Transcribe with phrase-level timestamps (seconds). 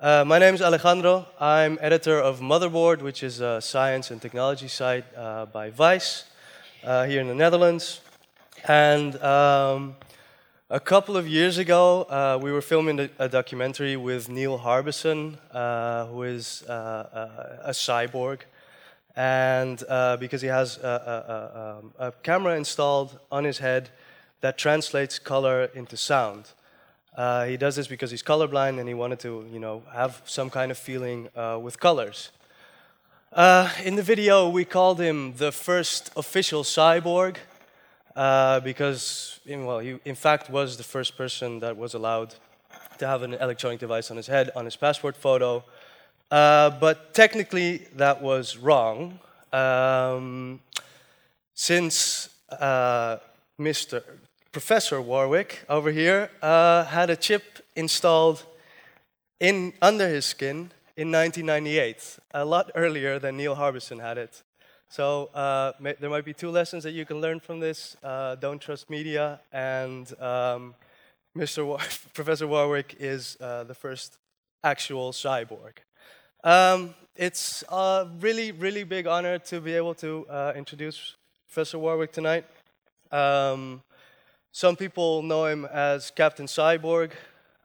[0.00, 1.26] Uh, my name is Alejandro.
[1.38, 6.24] I'm editor of Motherboard, which is a science and technology site uh, by Vice
[6.82, 8.00] uh, here in the Netherlands.
[8.66, 9.96] And um,
[10.70, 16.06] a couple of years ago, uh, we were filming a, documentary with Neil Harbisson, uh,
[16.06, 18.40] who is uh, a cyborg.
[19.16, 19.80] And
[20.18, 23.90] because he has a, a, um, a camera installed on his head
[24.40, 26.52] that translates color into sound.
[27.16, 30.48] Uh, he does this because he's colorblind and he wanted to, you know, have some
[30.48, 32.30] kind of feeling uh, with colors.
[33.32, 37.36] Uh, in the video, we called him the first official cyborg
[38.14, 42.34] uh, because, well, he in fact was the first person that was allowed
[42.98, 45.64] to have an electronic device on his head on his passport photo.
[46.30, 49.18] Uh, but technically, that was wrong.
[49.52, 50.60] Um,
[51.54, 54.02] since Mr.
[54.52, 58.44] Professor Warwick over here uh, had a chip installed
[59.38, 64.42] in, under his skin in 1998, a lot earlier than Neil Harbisson had it.
[64.88, 67.96] So uh, may, there might be two lessons that you can learn from this.
[68.02, 70.74] Uh, don't trust media, and um,
[71.38, 71.64] Mr.
[71.64, 71.78] War
[72.12, 74.18] Professor Warwick is uh, the first
[74.64, 75.78] actual cyborg.
[76.42, 81.14] Um, it's a really, really big honor to be able to uh, introduce
[81.46, 82.46] Professor Warwick tonight.
[83.12, 83.82] Um,
[84.52, 87.12] some people know him as Captain Cyborg.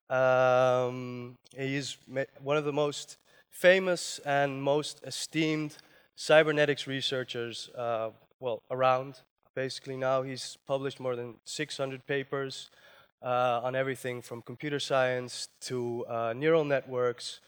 [0.09, 1.97] Um, he's
[2.43, 3.17] one of the most
[3.49, 5.77] famous and most esteemed
[6.15, 9.15] cybernetics researchers, uh, well, around.
[9.55, 12.69] Basically, now he's published more than 600 papers
[13.23, 17.39] uh, on everything from computer science to uh, neural networks,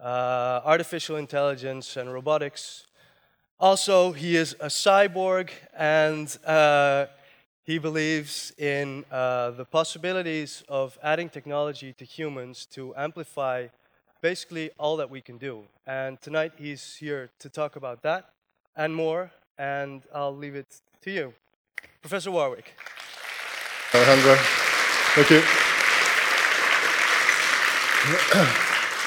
[0.00, 2.86] uh, artificial intelligence, and robotics.
[3.58, 5.48] Also, he is a cyborg
[5.78, 7.06] and uh,
[7.64, 13.68] he believes in uh, the possibilities of adding technology to humans to amplify
[14.20, 15.64] basically all that we can do.
[15.86, 18.30] And tonight he's here to talk about that
[18.76, 21.34] and more, and I'll leave it to you.
[22.00, 22.74] Professor Warwick.
[23.94, 24.36] Alejandro,
[25.14, 25.42] thank you.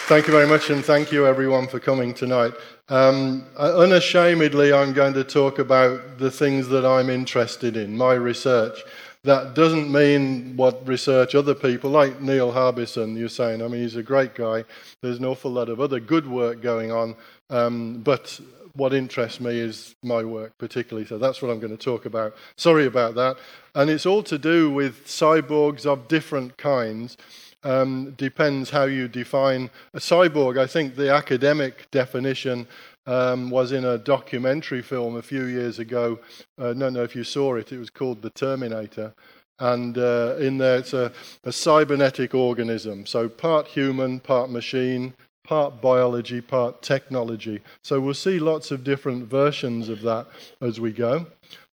[0.06, 2.54] Thank you very much, and thank you everyone for coming tonight.
[2.90, 8.84] Um, unashamedly, I'm going to talk about the things that I'm interested in, my research.
[9.24, 13.64] That doesn't mean what research other people, like Neil Harbisson, you're saying.
[13.64, 14.64] I mean, he's a great guy.
[15.02, 17.16] There's an awful lot of other good work going on.
[17.50, 18.40] Um, but
[18.74, 21.08] what interests me is my work, particularly.
[21.08, 22.36] So that's what I'm going to talk about.
[22.58, 23.38] Sorry about that.
[23.74, 27.18] And it's all to do with cyborgs of different kinds
[27.66, 30.58] um, depends how you define a cyborg.
[30.58, 32.68] I think the academic definition
[33.08, 36.20] um, was in a documentary film a few years ago.
[36.58, 39.14] Uh, don't know if you saw it, it was called The Terminator.
[39.60, 41.12] And uh, in there, it's a,
[41.44, 43.06] a cybernetic organism.
[43.06, 47.62] So part human, part machine, part biology, part technology.
[47.82, 50.28] So we'll see lots of different versions of that
[50.62, 51.28] as we go.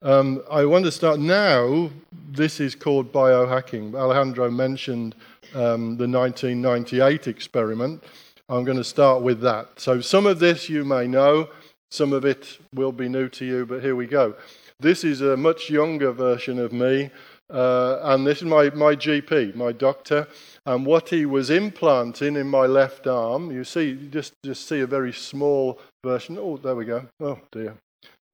[0.02, 1.90] Um, I want to start now.
[2.30, 3.94] This is called biohacking.
[3.94, 5.14] Alejandro mentioned
[5.54, 8.04] um, the 1998 experiment.
[8.48, 9.80] I'm going to start with that.
[9.80, 11.48] So, some of this you may know,
[11.90, 14.34] some of it will be new to you, but here we go.
[14.78, 17.10] This is a much younger version of me,
[17.50, 20.28] uh, and this is my, my GP, my doctor.
[20.64, 24.80] And what he was implanting in my left arm, you see, you just, just see
[24.80, 26.38] a very small version.
[26.38, 27.06] Oh, there we go.
[27.20, 27.74] Oh, dear.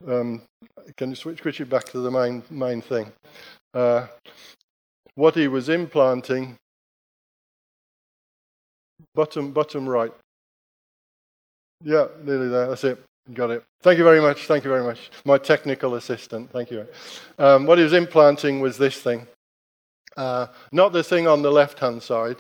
[0.07, 0.43] Um,
[0.97, 3.13] can you switch, switch it back to the main, main thing?
[3.73, 4.07] Uh,
[5.15, 6.57] what he was implanting
[9.15, 10.13] Bottom, bottom right.
[11.85, 12.69] Yeah, nearly there.
[12.69, 13.03] That's it.
[13.33, 13.63] Got it.
[13.83, 14.47] Thank you very much.
[14.47, 15.11] Thank you very much.
[15.25, 16.51] My technical assistant.
[16.51, 16.87] Thank you.
[17.39, 19.27] Um, what he was implanting was this thing.
[20.17, 22.37] Uh, not the thing on the left hand side.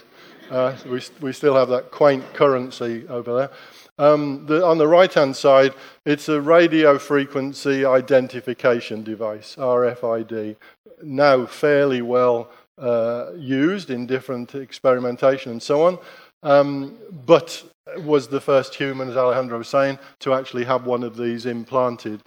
[0.50, 3.50] Uh, we, we still have that quaint currency over there.
[3.99, 5.75] Um, the, on the right hand side,
[6.05, 10.56] it's a radio frequency identification device, RFID,
[11.03, 15.99] now fairly well uh, used in different experimentation and so on
[16.42, 17.62] um, but
[17.98, 22.22] was the first human, as Alejandro was saying, to actually have one of these implanted.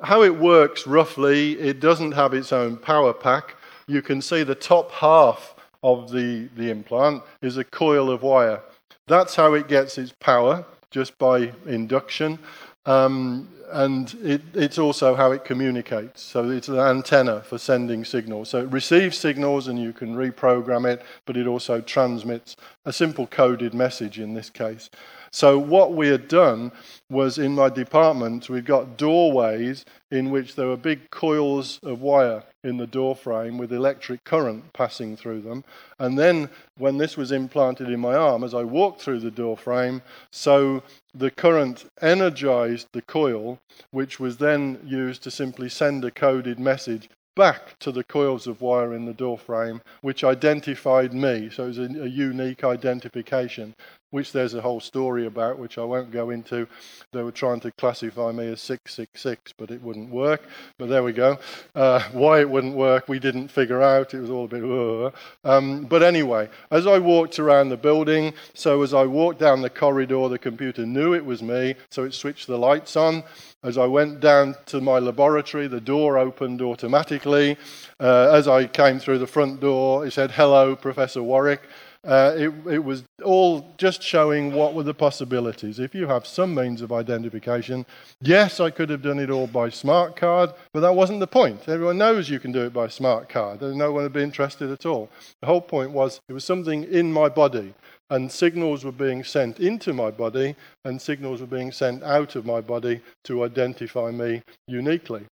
[0.00, 3.56] How it works roughly, it doesn't have its own power pack.
[3.86, 8.60] You can see the top half of the, the implant is a coil of wire.
[9.06, 12.38] That's how it gets its power, just by induction.
[12.86, 16.22] Um, and it, it's also how it communicates.
[16.22, 18.48] So it's an antenna for sending signals.
[18.48, 23.26] So it receives signals and you can reprogram it, but it also transmits a simple
[23.26, 24.88] coded message in this case.
[25.30, 26.72] So, what we had done
[27.10, 32.44] was in my department, we'd got doorways in which there were big coils of wire
[32.64, 35.64] in the door frame with electric current passing through them.
[35.98, 39.56] And then, when this was implanted in my arm, as I walked through the door
[39.56, 40.82] frame, so
[41.14, 43.58] the current energized the coil,
[43.90, 47.08] which was then used to simply send a coded message
[47.38, 51.48] back to the coils of wire in the door frame, which identified me.
[51.48, 53.76] So it was a, a, unique identification,
[54.10, 56.66] which there's a whole story about, which I won't go into.
[57.12, 60.42] They were trying to classify me as 666, but it wouldn't work.
[60.78, 61.38] But there we go.
[61.74, 64.14] Uh, why it wouldn't work, we didn't figure out.
[64.14, 64.64] It was all a bit.
[64.64, 65.10] Uh.
[65.44, 69.70] Um, but anyway, as I walked around the building, so as I walked down the
[69.70, 73.24] corridor, the computer knew it was me, so it switched the lights on.
[73.64, 77.56] As I went down to my laboratory, the door opened automatically.
[77.98, 81.62] Uh, as I came through the front door, it said, Hello, Professor Warwick.
[82.04, 85.78] Uh, it, it, was all just showing what were the possibilities.
[85.78, 87.84] If you have some means of identification,
[88.20, 91.68] yes, I could have done it all by smart card, but that wasn't the point.
[91.68, 93.62] Everyone knows you can do it by smart card.
[93.62, 95.10] No one would be interested at all.
[95.40, 97.74] The whole point was it was something in my body
[98.10, 102.46] and signals were being sent into my body, and signals were being sent out of
[102.46, 105.24] my body to identify me uniquely.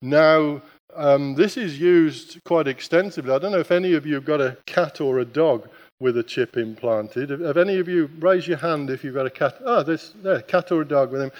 [0.00, 0.62] Now,
[0.94, 3.32] um, this is used quite extensively.
[3.32, 5.68] I don't know if any of you have got a cat or a dog
[6.02, 7.30] with a chip implanted.
[7.30, 9.56] Have, any of you raise your hand if you've got a cat?
[9.64, 11.32] Oh, this there, cat or a dog with him.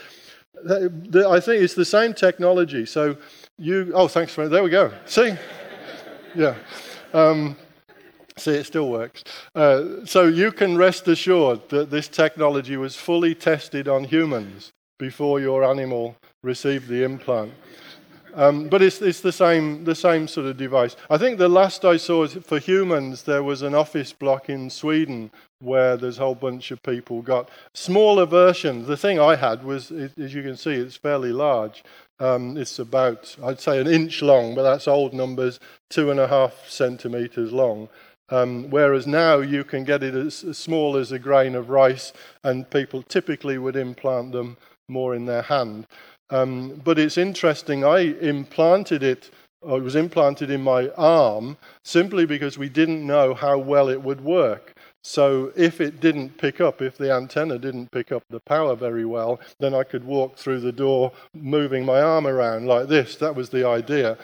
[0.64, 2.86] I think it's the same technology.
[2.86, 3.16] So
[3.58, 4.92] you, oh, thanks for there we go.
[5.06, 5.34] See,
[6.34, 6.54] yeah.
[7.12, 7.56] Um,
[8.38, 9.24] See, it still works.
[9.54, 15.38] Uh, so you can rest assured that this technology was fully tested on humans before
[15.38, 17.52] your animal received the implant.
[18.34, 20.96] Um, but it's, it's the, same, the same sort of device.
[21.10, 25.30] I think the last I saw for humans, there was an office block in Sweden
[25.60, 28.86] where there's a whole bunch of people got smaller versions.
[28.86, 31.84] The thing I had was, as you can see, it's fairly large.
[32.18, 36.28] Um, it's about, I'd say, an inch long, but that's old numbers, two and a
[36.28, 37.88] half centimeters long.
[38.28, 42.12] Um, whereas now you can get it as, as, small as a grain of rice,
[42.42, 44.56] and people typically would implant them
[44.88, 45.86] more in their hand.
[46.32, 49.30] Um, but it's interesting, I implanted it,
[49.60, 54.02] or it was implanted in my arm, simply because we didn't know how well it
[54.02, 54.74] would work.
[55.04, 59.04] So if it didn't pick up, if the antenna didn't pick up the power very
[59.04, 63.16] well, then I could walk through the door moving my arm around like this.
[63.16, 64.16] That was the idea.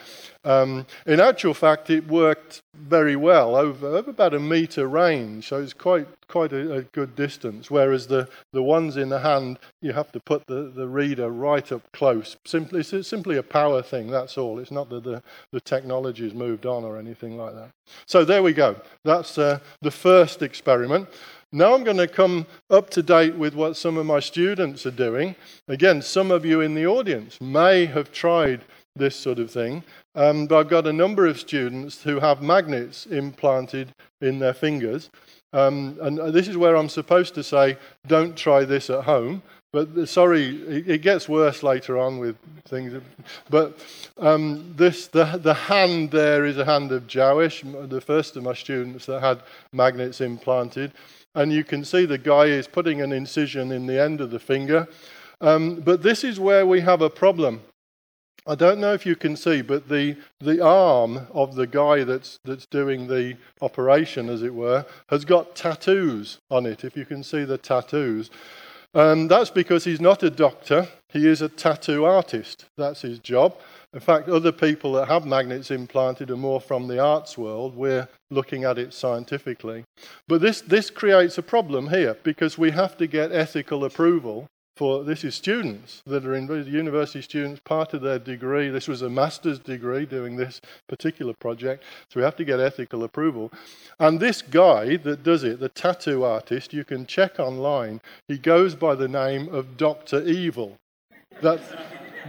[0.45, 5.61] Um, in actual fact, it worked very well over, over about a meter range, so
[5.61, 7.71] it's quite quite a, a, good distance.
[7.71, 11.73] Whereas the, the ones in the hand, you have to put the, the reader right
[11.73, 12.37] up close.
[12.45, 14.59] Simply, it's simply a power thing, that's all.
[14.59, 17.71] It's not that the, the technology has moved on or anything like that.
[18.07, 18.77] So there we go.
[19.05, 21.09] That's uh, the first experiment.
[21.51, 24.91] Now I'm going to come up to date with what some of my students are
[24.91, 25.35] doing.
[25.67, 28.65] Again, some of you in the audience may have tried
[28.95, 29.83] this sort of thing.
[30.19, 35.11] Um, but I've got a number of students who have magnets implanted in their fingers.
[35.53, 39.43] Um, and this is where I'm supposed to say, don't try this at home.
[39.73, 42.37] But uh, sorry, it, gets worse later on with
[42.67, 43.01] things.
[43.49, 43.79] But
[44.19, 48.55] um, this, the, the hand there is a hand of Jowish, the first of my
[48.55, 49.43] students that had
[49.73, 50.95] magnets implanted.
[51.37, 54.41] And you can see the guy is putting an incision in the end of the
[54.41, 54.89] finger.
[55.41, 57.61] Um, but this is where we have a problem.
[58.49, 62.39] I don't know if you can see, but the, the arm of the guy that's,
[62.47, 67.23] that's doing the operation, as it were, has got tattoos on it, if you can
[67.23, 68.31] see the tattoos.
[68.95, 72.65] And that's because he's not a doctor, he is a tattoo artist.
[72.79, 73.55] That's his job.
[73.93, 77.77] In fact, other people that have magnets implanted are more from the arts world.
[77.77, 79.85] We're looking at it scientifically.
[80.27, 84.47] But this, this creates a problem here because we have to get ethical approval
[84.79, 88.69] for this is students that are in university students, part of their degree.
[88.69, 93.03] This was a master's degree doing this particular project, so we have to get ethical
[93.03, 93.51] approval.
[93.99, 98.77] And this guy that does it, the tattoo artist, you can check online, he goes
[98.77, 100.23] by the name of Dr.
[100.23, 100.77] Evil.
[101.43, 101.61] That,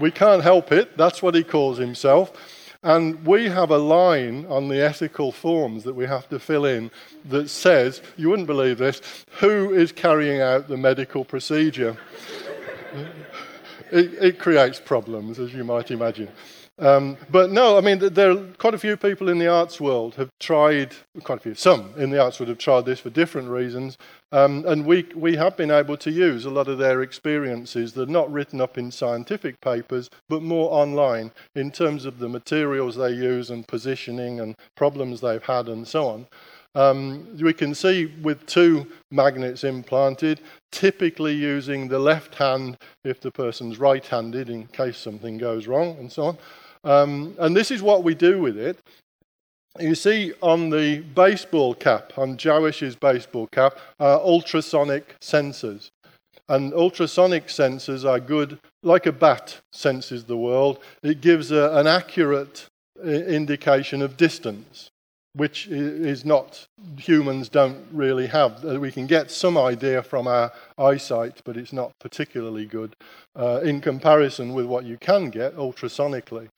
[0.02, 2.34] we can't help it, that's what he calls himself.
[2.82, 6.92] And we have a line on the ethical forms that we have to fill in
[7.26, 11.98] that says, you wouldn't believe this, who is carrying out the medical procedure?
[13.92, 16.30] it, it, creates problems, as you might imagine.
[16.80, 20.16] Um, but no, I mean, there are quite a few people in the arts world
[20.16, 23.50] have tried, quite a few, some in the arts world have tried this for different
[23.50, 23.98] reasons.
[24.32, 28.10] Um, and we, we have been able to use a lot of their experiences that
[28.10, 32.96] are not written up in scientific papers, but more online in terms of the materials
[32.96, 36.28] they use and positioning and problems they've had and so on.
[36.76, 43.32] Um, we can see with two magnets implanted, typically using the left hand if the
[43.32, 46.38] person's right handed in case something goes wrong and so on.
[46.84, 48.80] Um, and this is what we do with it.
[49.80, 55.90] You see on the baseball cap, on Jawish's baseball cap, are ultrasonic sensors.
[56.48, 60.80] And ultrasonic sensors are good, like a bat senses the world.
[61.04, 62.66] It gives a, an accurate
[63.00, 64.89] uh, indication of distance,
[65.34, 66.68] which is not,
[66.98, 68.66] humans don't really have.
[68.66, 72.96] Uh, we can get some idea from our eyesight, but it's not particularly good
[73.36, 76.50] uh, in comparison with what you can get ultrasonically.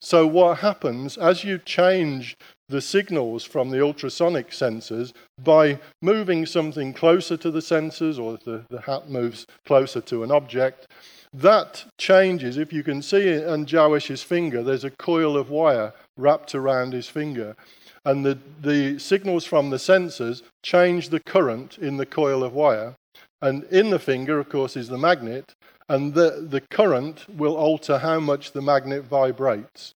[0.00, 2.36] So, what happens as you change
[2.68, 5.12] the signals from the ultrasonic sensors
[5.42, 10.30] by moving something closer to the sensors or the, the hat moves closer to an
[10.30, 10.88] object.
[11.32, 16.54] That changes, if you can see on Jawish's finger, there's a coil of wire wrapped
[16.54, 17.56] around his finger.
[18.04, 22.96] And the, the signals from the sensors change the current in the coil of wire.
[23.40, 25.54] And in the finger, of course, is the magnet.
[25.88, 29.94] And the, the current will alter how much the magnet vibrates.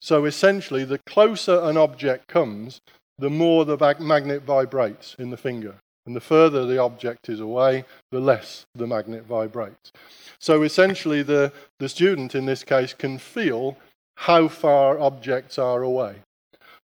[0.00, 2.80] So essentially, the closer an object comes,
[3.18, 5.74] the more the magnet vibrates in the finger.
[6.06, 9.92] And the further the object is away, the less the magnet vibrates.
[10.38, 13.76] So essentially, the, the student in this case can feel
[14.16, 16.16] how far objects are away.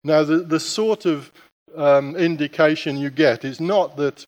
[0.04, 1.32] Now, the, the sort of
[1.74, 4.24] um, indication you get is not that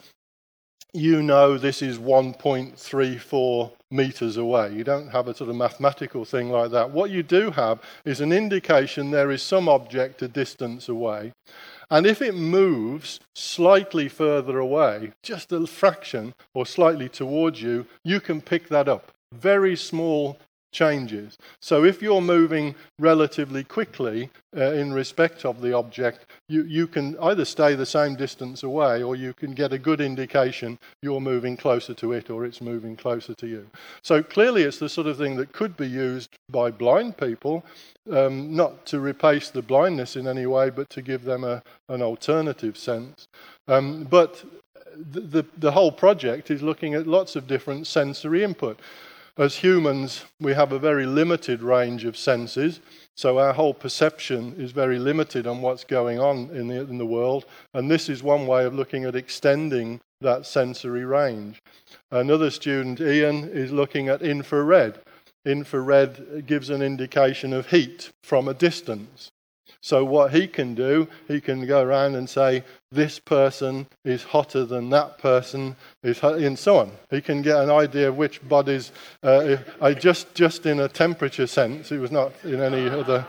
[0.95, 4.73] you know this is 1.34 meters away.
[4.73, 6.91] You don't have a sort of mathematical thing like that.
[6.91, 11.33] What you do have is an indication there is some object a distance away.
[11.91, 18.21] And if it moves slightly further away, just a fraction or slightly towards you, you
[18.21, 19.13] can pick that up.
[19.33, 20.39] Very small
[20.77, 21.39] changes.
[21.59, 27.19] So if you're moving relatively quickly uh, in respect of the object, you, you can
[27.19, 31.57] either stay the same distance away or you can get a good indication you're moving
[31.57, 33.67] closer to it or it's moving closer to you.
[34.03, 37.65] So clearly it's the sort of thing that could be used by blind people,
[38.13, 42.03] um, not to replace the blindness in any way, but to give them a, an
[42.03, 43.29] alternative sense.
[43.67, 44.45] Um, but
[44.95, 48.79] the, the, the whole project is looking at lots of different sensory input.
[49.39, 52.81] As humans, we have a very limited range of senses,
[53.19, 57.05] so our whole perception is very limited on what's going on in the, in the
[57.05, 61.61] world, and this is one way of looking at extending that sensory range.
[62.11, 65.01] Another student, Ian, is looking at infrared.
[65.45, 69.29] Infrared gives an indication of heat from a distance.
[69.87, 74.65] So, what he can do, he can go around and say, This person is hotter
[74.65, 76.91] than that person, is and so on.
[77.09, 78.91] He can get an idea of which bodies,
[79.23, 83.25] uh, I just, just in a temperature sense, it was not in any other,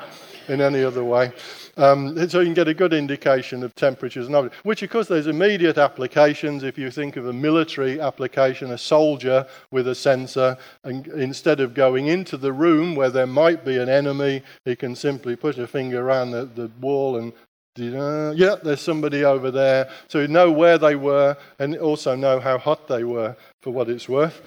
[0.49, 1.31] in any other way.
[1.77, 5.07] Um, so you can get a good indication of temperatures and all, which of course
[5.07, 6.63] there's immediate applications.
[6.63, 11.73] If you think of a military application, a soldier with a sensor, and instead of
[11.73, 15.67] going into the room where there might be an enemy, he can simply put a
[15.67, 17.33] finger around the, the wall and
[17.77, 19.89] yeah, there's somebody over there.
[20.07, 23.89] So you know where they were and also know how hot they were for what
[23.89, 24.41] it's worth.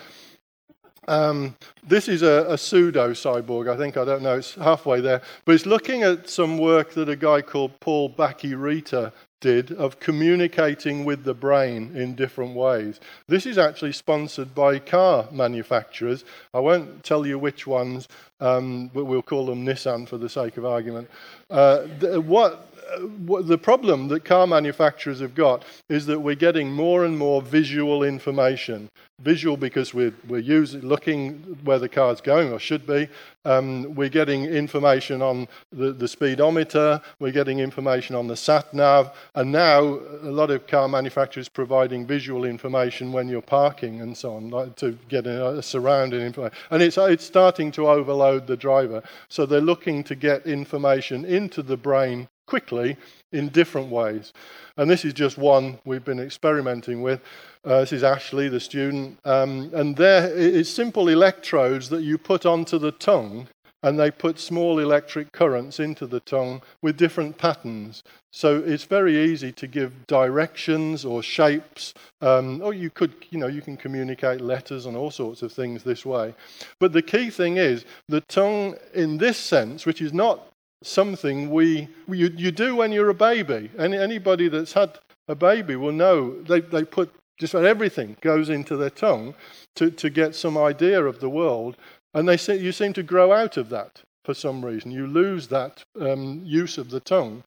[1.09, 3.97] Um, this is a, a, pseudo cyborg, I think.
[3.97, 5.23] I don't know, it's halfway there.
[5.45, 11.04] But it's looking at some work that a guy called Paul Bach-y-Rita did of communicating
[11.04, 13.00] with the brain in different ways.
[13.26, 16.25] This is actually sponsored by car manufacturers.
[16.52, 18.07] I won't tell you which ones,
[18.40, 21.11] um, but we'll call them Nissan for the sake of argument.
[21.49, 27.04] Uh, th- what the problem that car manufacturers have got is that we're getting more
[27.04, 28.88] and more visual information.
[29.20, 33.09] Visual because we're, we're using, looking where the car's going or should be.
[33.44, 37.00] Um, we're getting information on the, the speedometer.
[37.18, 39.14] We're getting information on the sat nav.
[39.35, 44.37] And now a lot of car manufacturers providing visual information when you're parking and so
[44.37, 46.56] on like to get a, a surrounding information.
[46.70, 49.02] And it's, it's starting to overload the driver.
[49.28, 52.97] So they're looking to get information into the brain quickly
[53.30, 54.33] in different ways.
[54.76, 57.21] And this is just one we've been experimenting with.
[57.64, 59.19] Uh, this is Ashley, the student.
[59.25, 63.47] Um, and there it's simple electrodes that you put onto the tongue,
[63.83, 68.02] and they put small electric currents into the tongue with different patterns.
[68.33, 71.95] So it's very easy to give directions or shapes.
[72.21, 75.83] Um, or you could, you know, you can communicate letters and all sorts of things
[75.83, 76.35] this way.
[76.78, 80.50] But the key thing is the tongue, in this sense, which is not
[80.82, 83.70] something we you, you do when you're a baby.
[83.78, 88.50] Any, anybody that's had a baby will know they, they put just about everything goes
[88.50, 89.34] into their tongue
[89.76, 91.76] to, to get some idea of the world.
[92.12, 94.92] And they say, you seem to grow out of that for some reason.
[94.92, 97.42] You lose that um, use of the tongue.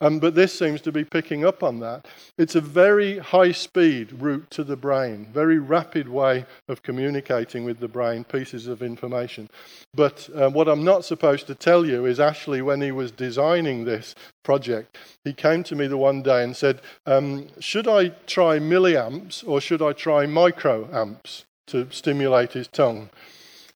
[0.00, 2.06] Um, but this seems to be picking up on that.
[2.38, 7.80] It's a very high speed route to the brain, very rapid way of communicating with
[7.80, 9.50] the brain pieces of information.
[9.92, 13.84] But uh, what I'm not supposed to tell you is actually when he was designing
[13.84, 14.14] this
[14.44, 19.42] project, he came to me the one day and said, um, Should I try milliamps
[19.44, 23.10] or should I try microamps to stimulate his tongue?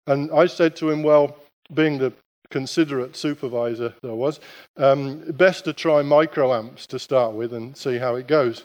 [0.06, 1.36] And I said to him, Well,
[1.74, 2.12] being the
[2.52, 4.38] considerate supervisor there was,
[4.76, 8.64] um, best to try microamps to start with and see how it goes.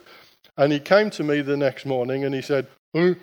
[0.58, 3.16] And he came to me the next morning and he said, he,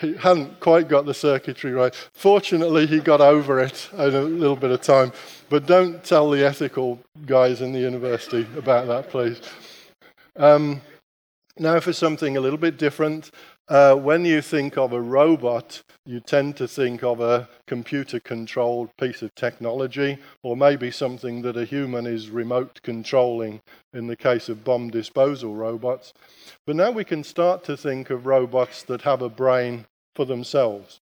[0.00, 1.94] he hadn't quite got the circuitry right.
[2.12, 5.12] Fortunately, he got over it in a little bit of time.
[5.48, 9.40] But don't tell the ethical guys in the university about that, please.
[10.36, 10.80] Um,
[11.58, 13.30] now, for something a little bit different,
[13.68, 18.96] uh, when you think of a robot, you tend to think of a computer controlled
[18.96, 23.60] piece of technology, or maybe something that a human is remote controlling
[23.92, 26.14] in the case of bomb disposal robots.
[26.64, 31.00] But now we can start to think of robots that have a brain for themselves.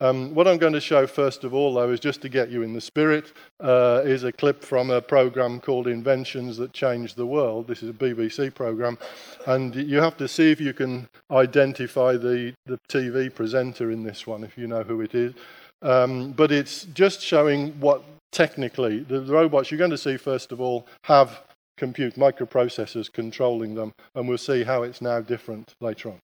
[0.00, 2.62] Um, what I'm going to show first of all, though, is just to get you
[2.62, 7.24] in the spirit, uh, is a clip from a program called Inventions That Changed the
[7.24, 7.66] World.
[7.66, 8.98] This is a BBC program,
[9.46, 14.26] and you have to see if you can identify the, the TV presenter in this
[14.26, 15.32] one, if you know who it is.
[15.80, 20.52] Um, but it's just showing what technically the, the robots you're going to see, first
[20.52, 21.40] of all, have
[21.78, 26.18] compute microprocessors controlling them, and we'll see how it's now different later on.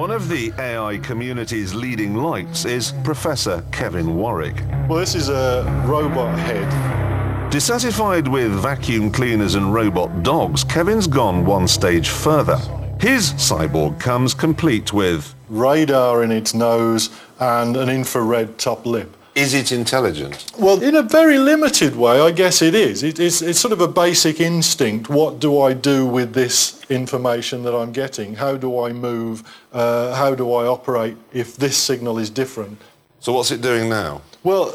[0.00, 4.64] One of the AI community's leading lights is Professor Kevin Warwick.
[4.88, 7.50] Well, this is a robot head.
[7.50, 12.56] Dissatisfied with vacuum cleaners and robot dogs, Kevin's gone one stage further.
[12.98, 19.14] His cyborg comes complete with radar in its nose and an infrared top lip.
[19.34, 20.52] Is it intelligent?
[20.58, 23.04] Well, in a very limited way, I guess it is.
[23.04, 25.08] It, it's, it's sort of a basic instinct.
[25.08, 28.34] What do I do with this information that I'm getting?
[28.34, 29.44] How do I move?
[29.72, 32.80] Uh, how do I operate if this signal is different?
[33.20, 34.22] So what's it doing now?
[34.42, 34.74] Well,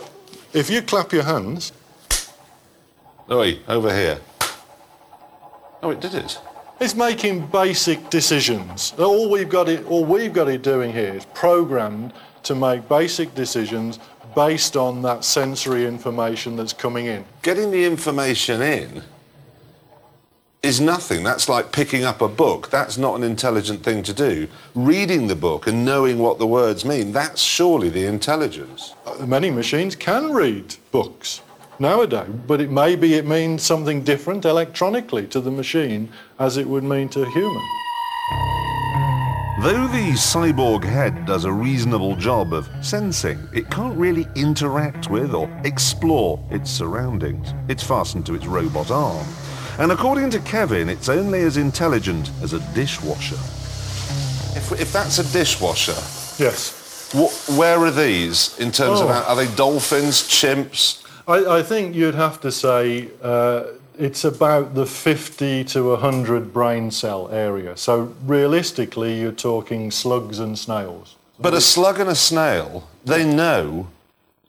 [0.53, 1.74] if you clap your hands...
[3.29, 4.19] Oi, over here.
[5.81, 6.39] Oh, it did it.
[6.79, 8.94] It's making basic decisions.
[9.00, 12.13] All we've got it, all we've got it doing here is programmed
[12.44, 14.00] to make basic decisions
[14.35, 17.25] based on that sensory information that's coming in.
[17.41, 19.01] Getting the information in
[20.61, 21.24] is nothing.
[21.24, 22.69] That's like picking up a book.
[22.69, 24.48] That's not an intelligent thing to do.
[24.74, 28.93] Reading the book and knowing what the words mean, that's surely the intelligence.
[29.21, 31.41] Many machines can read books
[31.79, 36.83] nowadays, but it maybe it means something different electronically to the machine as it would
[36.83, 38.75] mean to a human.
[39.57, 45.33] Though the cyborg head does a reasonable job of sensing, it can't really interact with
[45.33, 47.53] or explore its surroundings.
[47.70, 49.25] It's fastened to its robot arm.
[49.79, 53.35] And according to Kevin, it's only as intelligent as a dishwasher.
[54.57, 55.94] If, if that's a dishwasher,
[56.37, 57.13] yes.
[57.13, 59.07] Wh- where are these in terms oh.
[59.07, 61.01] of how, are they dolphins, chimps?
[61.29, 63.63] I, I, think you'd have to say uh,
[63.98, 67.75] it's about the 50 to 100 brain cell area.
[67.77, 71.16] So realistically, you're talking slugs and snails.
[71.40, 73.88] But a slug and a snail, they know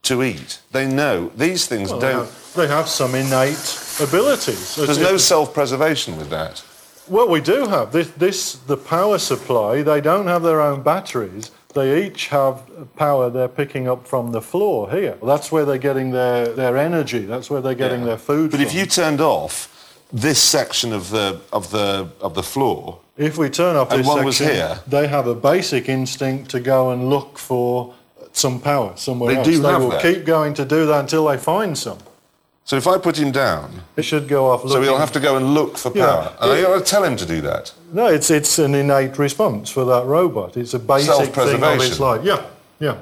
[0.03, 0.61] to eat.
[0.73, 1.31] They know.
[1.37, 2.13] These things well, don't.
[2.13, 4.77] They have, they have, some innate abilities.
[4.77, 6.65] There's no self preservation with that.
[7.09, 7.93] Well, we do have.
[7.93, 12.62] This, this, the power supply, they don't have their own batteries they each have
[12.97, 15.17] power they're picking up from the floor here.
[15.23, 17.21] That's where they're getting their, their energy.
[17.21, 18.07] That's where they're getting yeah.
[18.07, 18.67] their food But from.
[18.67, 19.55] if you turned off
[20.12, 23.01] this section of the, of the, of the floor...
[23.17, 27.09] If we turn off this section, here, they have a basic instinct to go and
[27.09, 27.95] look for
[28.33, 29.47] some power somewhere they else.
[29.47, 30.03] Do they have will that.
[30.03, 31.99] keep going to do that until they find some.
[32.66, 34.64] So if I put him down, it should go off.
[34.64, 34.79] Looking.
[34.79, 36.35] So he'll have to go and look for power.
[36.40, 36.44] Yeah.
[36.44, 37.72] And I got to tell him to do that.
[37.92, 40.57] No, it's it's an innate response for that robot.
[40.57, 42.24] It's a basic thing of its life.
[42.24, 42.44] Yeah,
[42.81, 42.98] yeah.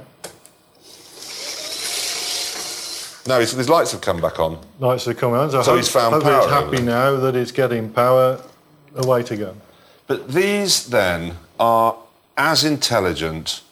[3.26, 4.58] No, his, lights have come back on.
[4.80, 5.50] Lights have come on.
[5.50, 6.42] So, so hope, he's found power.
[6.42, 8.42] He's happy now that it's getting power.
[8.96, 9.56] Away to go.
[10.06, 11.96] But these then are
[12.36, 13.62] as intelligent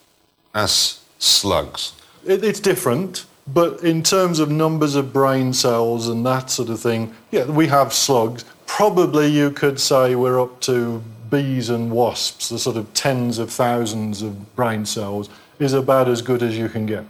[0.54, 1.92] as slugs.
[2.24, 3.26] It, it's different.
[3.46, 7.66] But in terms of numbers of brain cells and that sort of thing, yeah, we
[7.68, 8.44] have slugs.
[8.66, 13.50] Probably you could say we're up to bees and wasps, the sort of tens of
[13.50, 15.28] thousands of brain cells,
[15.58, 17.04] is about as good as you can get.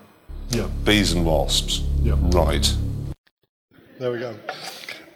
[0.51, 0.69] Yeah.
[0.85, 1.83] Bees and wasps.
[2.03, 2.17] Yeah.
[2.19, 2.75] Right.
[3.99, 4.35] There we go.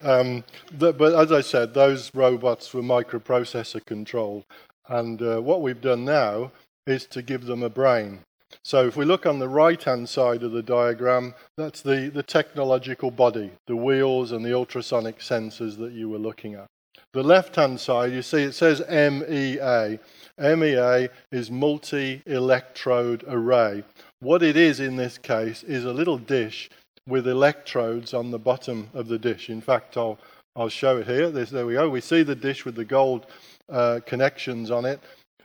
[0.02, 4.44] Um, the, but as I said, those robots were microprocessor controlled.
[4.88, 6.52] And uh, what we've done now
[6.86, 8.20] is to give them a brain.
[8.66, 12.24] So if we look on the right hand side of the diagram, that's the, the
[12.24, 16.66] technological body, the wheels and the ultrasonic sensors that you were looking at.
[17.12, 20.00] The left hand side, you see it says MEA.
[20.36, 23.84] MEA is multi electrode array.
[24.18, 26.68] What it is in this case is a little dish
[27.06, 29.48] with electrodes on the bottom of the dish.
[29.48, 30.18] In fact, I'll,
[30.56, 31.30] I'll show it here.
[31.30, 31.88] There's, there we go.
[31.88, 33.26] We see the dish with the gold
[33.68, 34.98] uh, connections on it.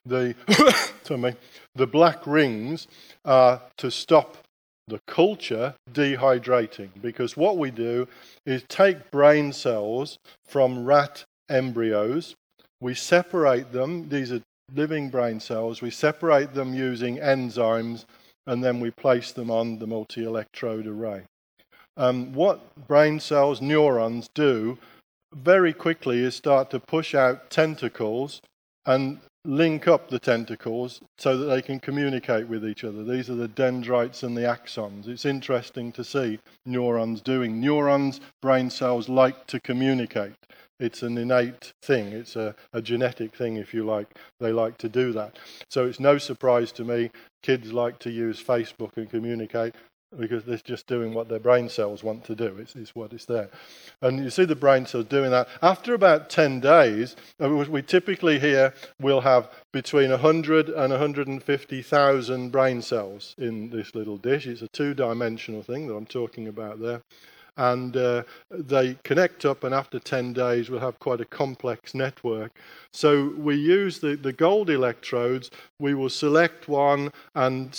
[0.08, 0.34] The,
[1.18, 1.36] me,
[1.76, 2.88] the black rings
[3.26, 4.38] are to stop
[4.88, 8.08] the culture dehydrating because what we do
[8.46, 12.36] is take brain cells from rat embryos,
[12.82, 14.42] we separate them, these are
[14.74, 18.06] living brain cells, we separate them using enzymes
[18.48, 21.24] and then we place them on the multi electrode array.
[21.98, 24.78] Um, what brain cells, neurons, do
[25.34, 28.42] very quickly is start to push out tentacles
[28.86, 33.04] and link up the tentacles so that they can communicate with each other.
[33.04, 35.08] These are the dendrites and the axons.
[35.08, 37.60] It's interesting to see neurons doing.
[37.60, 40.34] Neurons, brain cells like to communicate.
[40.80, 42.08] It's an innate thing.
[42.08, 44.08] It's a, a genetic thing, if you like.
[44.40, 45.38] They like to do that.
[45.70, 47.12] So it's no surprise to me
[47.44, 49.76] kids like to use Facebook and communicate
[50.20, 52.58] because they're just doing what their brain cells want to do.
[52.60, 53.50] It's, it's, what is there.
[54.02, 55.48] And you see the brain cells doing that.
[55.62, 62.82] After about 10 days, uh, we typically here will have between 100 and 150,000 brain
[62.82, 64.48] cells in this little dish.
[64.48, 67.02] It's a two dimensional thing that I'm talking about there
[67.62, 72.52] and uh, they connect up, and after 10 days, we'll have quite a complex network.
[72.92, 77.78] So we use the, the gold electrodes, we will select one and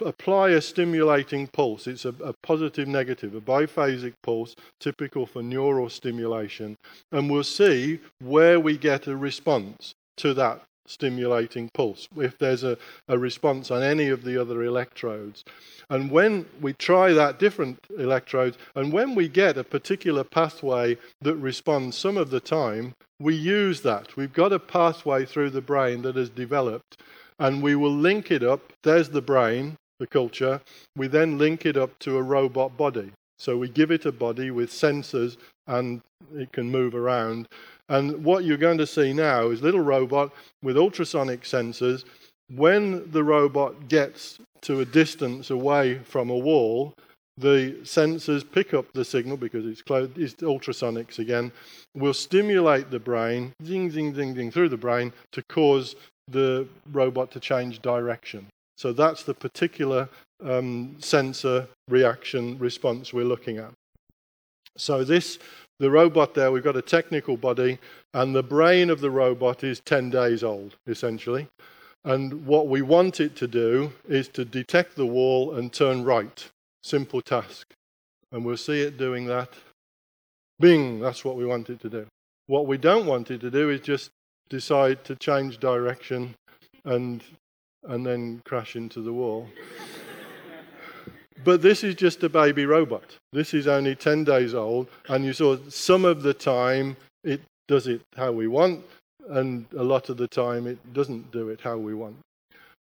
[0.00, 1.88] apply a stimulating pulse.
[1.88, 6.76] It's a, a positive negative, a biphasic pulse, typical for neural stimulation,
[7.10, 12.76] and we'll see where we get a response to that stimulating pulse, if there's a,
[13.08, 15.44] a response on any of the other electrodes.
[15.90, 21.36] And when we try that different electrodes, and when we get a particular pathway that
[21.36, 24.16] responds some of the time, we use that.
[24.16, 27.00] We've got a pathway through the brain that has developed,
[27.38, 28.72] and we will link it up.
[28.82, 30.60] There's the brain, the culture.
[30.96, 33.12] We then link it up to a robot body.
[33.38, 36.00] So we give it a body with sensors, and
[36.34, 37.48] it can move around.
[37.88, 42.04] And what you're going to see now is little robot with ultrasonic sensors.
[42.50, 46.94] When the robot gets to a distance away from a wall,
[47.36, 51.50] the sensors pick up the signal because it's, close, it's ultrasonics again,
[51.94, 55.96] will stimulate the brain, zing, zing, zing, zing, through the brain to cause
[56.28, 58.46] the robot to change direction.
[58.76, 60.08] So that's the particular
[60.42, 63.72] um, sensor reaction response we're looking at.
[64.76, 65.38] So this,
[65.78, 67.78] the robot there, we've got a technical body,
[68.12, 71.48] and the brain of the robot is 10 days old, essentially.
[72.04, 76.50] And what we want it to do is to detect the wall and turn right.
[76.82, 77.72] Simple task.
[78.30, 79.48] And we'll see it doing that.
[80.60, 82.06] Bing, that's what we want it to do.
[82.46, 84.10] What we don't want it to do is just
[84.50, 86.34] decide to change direction
[86.84, 87.24] and,
[87.84, 89.48] and then crash into the wall.
[91.44, 93.16] But this is just a baby robot.
[93.32, 97.86] This is only 10 days old, and you saw some of the time it does
[97.86, 98.84] it how we want,
[99.28, 102.16] and a lot of the time it doesn't do it how we want.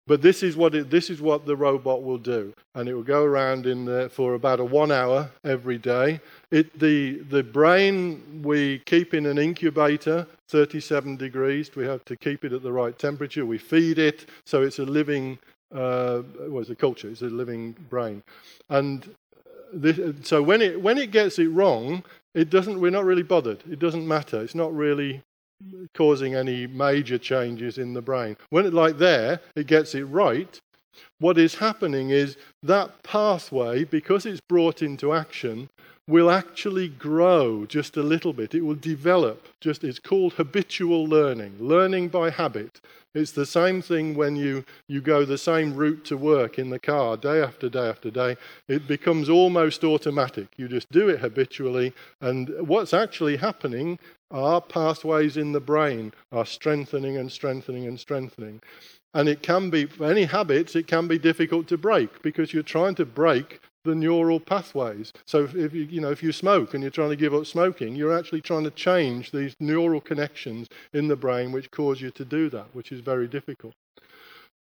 [0.09, 3.03] But this is what it, this is what the robot will do, and it will
[3.03, 6.19] go around in there for about a one hour every day.
[6.49, 11.69] It, the the brain we keep in an incubator, 37 degrees.
[11.75, 13.45] We have to keep it at the right temperature.
[13.45, 15.37] We feed it, so it's a living.
[15.73, 17.09] Uh, well, it's a culture.
[17.09, 18.23] It's a living brain,
[18.69, 19.15] and
[19.71, 22.03] this, so when it when it gets it wrong,
[22.33, 22.79] it doesn't.
[22.79, 23.63] We're not really bothered.
[23.69, 24.41] It doesn't matter.
[24.41, 25.21] It's not really
[25.93, 28.37] causing any major changes in the brain.
[28.49, 30.59] When it like there, it gets it right.
[31.19, 35.69] What is happening is that pathway, because it's brought into action,
[36.09, 38.55] will actually grow just a little bit.
[38.55, 39.47] It will develop.
[39.61, 42.81] Just it's called habitual learning, learning by habit.
[43.13, 46.79] It's the same thing when you, you go the same route to work in the
[46.79, 48.37] car day after day after day.
[48.67, 50.47] It becomes almost automatic.
[50.57, 51.93] You just do it habitually.
[52.21, 53.99] And what's actually happening
[54.31, 58.61] our pathways in the brain are strengthening and strengthening and strengthening.
[59.13, 62.63] And it can be, for any habits, it can be difficult to break because you're
[62.63, 65.11] trying to break the neural pathways.
[65.25, 67.95] So if, you, you know, if you smoke and you're trying to give up smoking,
[67.95, 72.25] you're actually trying to change these neural connections in the brain which cause you to
[72.25, 73.73] do that, which is very difficult.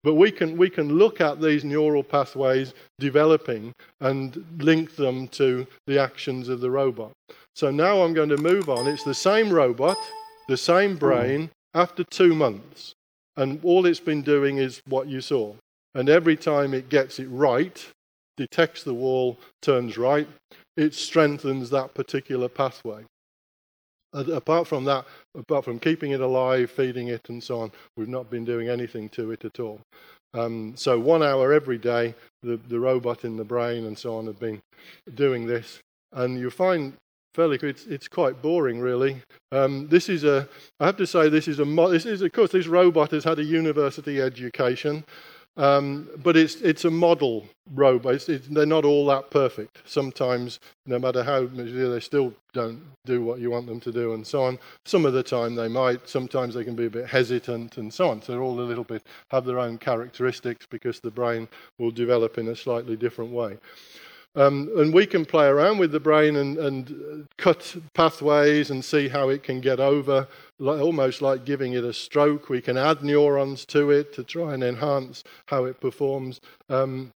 [0.05, 5.67] But we can, we can look at these neural pathways developing and link them to
[5.87, 7.11] the actions of the robot.
[7.57, 8.87] So now I'm going to move on.
[8.87, 9.97] It's the same robot,
[10.47, 10.99] the same hmm.
[10.99, 12.95] brain, after two months.
[13.37, 15.55] And all it's been doing is what you saw.
[15.95, 17.85] And every time it gets it right,
[18.37, 20.29] detects the wall, turns right,
[20.77, 23.05] it strengthens that particular pathway.
[24.13, 25.05] Apart from that,
[25.37, 29.09] apart from keeping it alive, feeding it, and so on, we've not been doing anything
[29.11, 29.81] to it at all.
[30.33, 34.27] Um, so one hour every day, the, the robot in the brain and so on
[34.27, 34.61] have been
[35.15, 35.81] doing this.
[36.13, 36.95] And you find
[37.37, 39.23] fairly, it's, it's quite boring really.
[39.53, 40.49] Um, this is a,
[40.81, 43.39] I have to say, this is a, this is, of course, this robot has had
[43.39, 45.05] a university education.
[45.59, 48.15] Um, but it's, it's a model robot.
[48.15, 49.79] It's, it's, they're not all that perfect.
[49.87, 54.27] Sometimes, no matter how they still don't do what you want them to do, and
[54.27, 54.59] so on.
[54.85, 56.09] Some of the time they might.
[56.09, 58.21] Sometimes they can be a bit hesitant, and so on.
[58.21, 62.37] So they're all a little bit have their own characteristics because the brain will develop
[62.37, 63.57] in a slightly different way.
[64.37, 69.09] Um, and we can play around with the brain and, and, cut pathways and see
[69.09, 72.51] how it can get over, like, almost like giving it a stroke.
[72.51, 76.41] We can add neurons to it to try and enhance how it performs.
[76.69, 77.13] Um,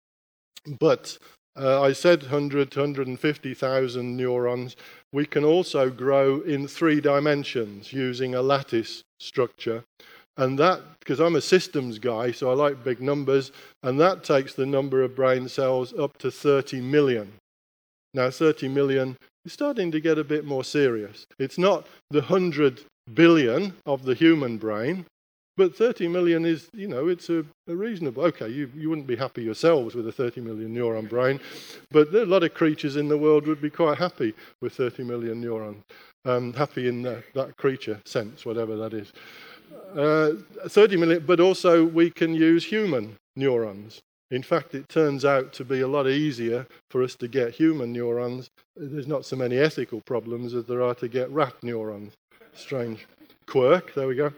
[0.79, 1.17] but
[1.57, 4.77] uh, I said 100 to 150,000 neurons.
[5.11, 9.83] We can also grow in three dimensions using a lattice structure.
[10.39, 13.51] And that, because I'm a systems guy, so I like big numbers,
[13.83, 17.33] and that takes the number of brain cells up to 30 million.
[18.13, 21.25] Now, 30 million is starting to get a bit more serious.
[21.39, 25.05] It's not the 100 billion of the human brain,
[25.57, 28.23] but 30 million is, you know, it's a, a, reasonable.
[28.23, 31.41] Okay, you, you wouldn't be happy yourselves with a 30 million neuron brain,
[31.91, 35.41] but a lot of creatures in the world would be quite happy with 30 million
[35.41, 35.83] neurons.
[36.23, 39.11] Um, happy in the, that creature sense, whatever that is.
[39.95, 40.33] Uh,
[40.67, 44.01] 30 million, but also we can use human neurons.
[44.31, 47.91] In fact, it turns out to be a lot easier for us to get human
[47.91, 48.49] neurons.
[48.75, 52.13] There's not so many ethical problems as there are to get rat neurons.
[52.53, 53.07] Strange
[53.47, 54.31] quirk, there we go.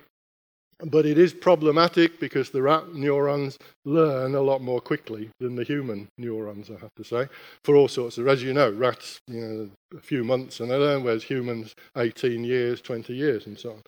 [0.84, 5.64] But it is problematic because the rat neurons learn a lot more quickly than the
[5.64, 7.28] human neurons, I have to say,
[7.64, 10.76] for all sorts of, as you know, rats, you know, a few months and they
[10.76, 13.82] learn, whereas humans, 18 years, 20 years, and so on.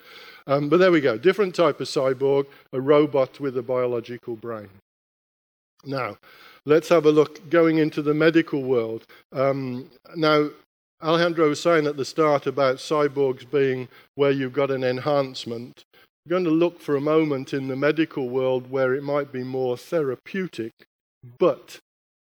[0.46, 4.70] Um, but there we go, different type of cyborg, a robot with a biological brain.
[5.86, 6.18] Now,
[6.66, 9.06] let's have a look going into the medical world.
[9.32, 10.50] Um, now,
[11.02, 15.84] Alejandro was saying at the start about cyborgs being where you've got an enhancement.
[16.26, 19.44] We're going to look for a moment in the medical world where it might be
[19.44, 20.72] more therapeutic,
[21.38, 21.80] but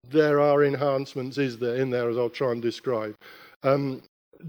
[0.09, 3.17] there are enhancements is there in there as I'll try and describe.
[3.65, 4.03] Um,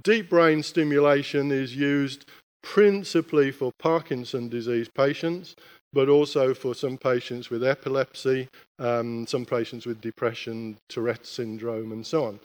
[0.04, 2.30] deep brain stimulation is used
[2.62, 5.56] principally for Parkinson disease patients,
[5.94, 12.06] but also for some patients with epilepsy, um, some patients with depression, Tourette's syndrome, and
[12.06, 12.40] so on.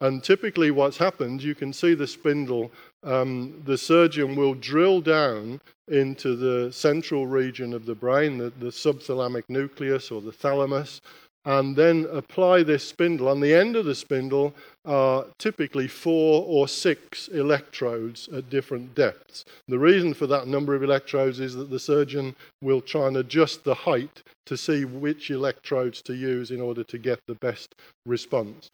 [0.00, 2.70] And typically, what's happened, you can see the spindle,
[3.02, 8.66] um, the surgeon will drill down into the central region of the brain, the, the
[8.66, 11.00] subthalamic nucleus or the thalamus,
[11.48, 13.26] and then apply this spindle.
[13.26, 19.46] On the end of the spindle are typically four or six electrodes at different depths.
[19.66, 23.64] The reason for that number of electrodes is that the surgeon will try and adjust
[23.64, 28.68] the height to see which electrodes to use in order to get the best response.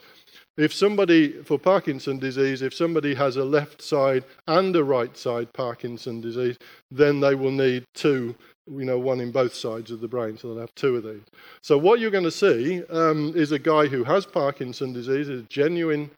[0.56, 5.52] If somebody, for Parkinson disease, if somebody has a left side and a right side
[5.52, 6.56] Parkinson disease,
[6.90, 8.34] then they will need two,
[8.66, 11.22] you know, one in both sides of the brain, so they'll have two of these.
[11.62, 15.40] So what you're going to see um, is a guy who has Parkinson disease, is
[15.40, 16.10] a genuine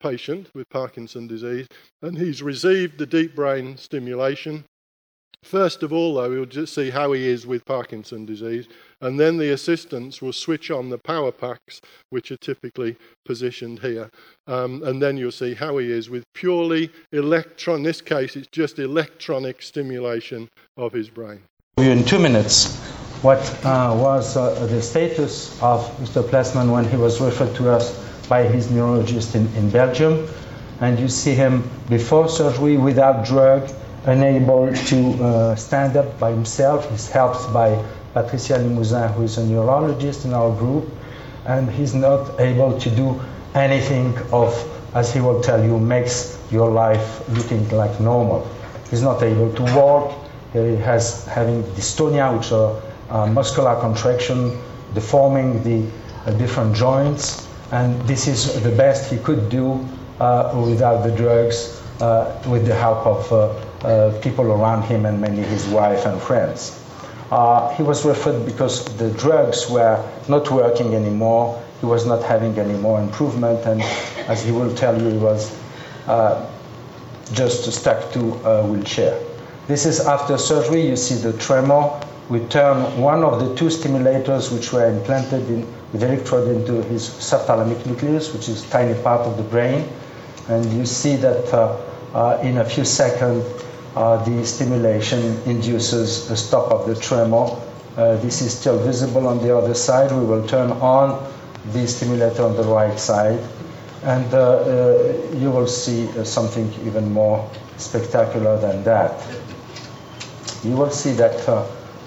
[0.00, 1.66] patient with Parkinson disease,
[2.02, 4.64] and he's received the deep brain stimulation.
[5.44, 8.66] First of all, though, we'll just see how he is with Parkinson disease,
[9.00, 14.10] and then the assistants will switch on the power packs, which are typically positioned here.
[14.48, 18.48] Um, and then you'll see how he is with purely electron, in this case, it's
[18.48, 21.42] just electronic stimulation of his brain.
[21.78, 22.76] In two minutes,
[23.22, 26.28] what uh, was uh, the status of Mr.
[26.28, 30.26] Plessman when he was referred to us by his neurologist in, in Belgium.
[30.80, 33.70] And you see him before surgery without drug,
[34.06, 36.90] unable to uh, stand up by himself.
[36.90, 37.80] He's helped by
[38.12, 40.90] Patricia Limousin, who is a neurologist in our group,
[41.46, 43.20] and he's not able to do
[43.54, 44.52] anything of,
[44.96, 48.50] as he will tell you, makes your life looking like normal.
[48.90, 50.27] He's not able to walk.
[50.52, 52.80] He has having dystonia, which are
[53.10, 54.58] uh, muscular contraction,
[54.94, 55.86] deforming the
[56.24, 59.86] uh, different joints, and this is the best he could do
[60.20, 63.32] uh, without the drugs, uh, with the help of
[63.84, 66.82] uh, people around him and mainly his wife and friends.
[67.76, 71.62] He was referred because the drugs were not working anymore.
[71.80, 73.82] He was not having any more improvement, and
[74.28, 75.54] as he will tell you, he was
[77.34, 79.20] just stuck to a wheelchair.
[79.68, 80.88] This is after surgery.
[80.88, 85.66] You see the tremor we turn one of the two stimulators which were implanted in,
[85.92, 89.88] with electrode into his subthalamic nucleus, which is a tiny part of the brain.
[90.48, 91.80] And you see that uh,
[92.12, 93.46] uh, in a few seconds,
[93.96, 97.56] uh, the stimulation induces a stop of the tremor.
[97.96, 100.12] Uh, this is still visible on the other side.
[100.12, 101.32] We will turn on
[101.72, 103.40] the stimulator on the right side.
[104.02, 109.37] And uh, uh, you will see something even more spectacular than that.
[110.64, 111.38] You will see that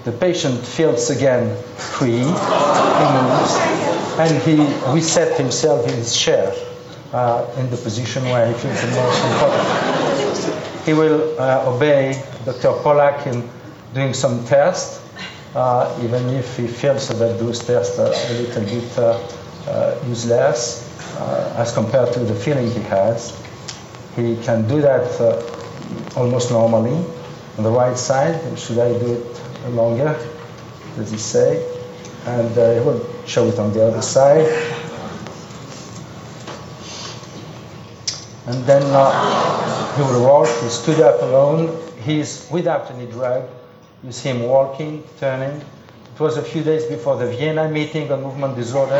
[0.04, 3.54] the patient feels again free, he moves,
[4.18, 4.56] and he
[4.90, 6.52] resets himself in his chair
[7.12, 10.84] uh, in the position where he feels the most important.
[10.84, 12.72] He will uh, obey Dr.
[12.82, 13.48] Pollak in
[13.94, 15.00] doing some tests,
[15.54, 19.18] uh, even if he feels that those tests are a little bit uh,
[19.68, 20.88] uh, useless
[21.20, 23.38] uh, as compared to the feeling he has.
[24.16, 25.06] He can do that
[26.16, 26.98] almost normally.
[27.58, 30.16] On the right side, should I do it longer,
[30.96, 31.62] does he say?
[32.24, 34.46] And uh, he will show it on the other side.
[38.46, 43.48] And then uh, he will walk, he stood up alone, he's without any drug.
[44.02, 45.60] You see him walking, turning.
[45.60, 48.98] It was a few days before the Vienna meeting on movement disorder.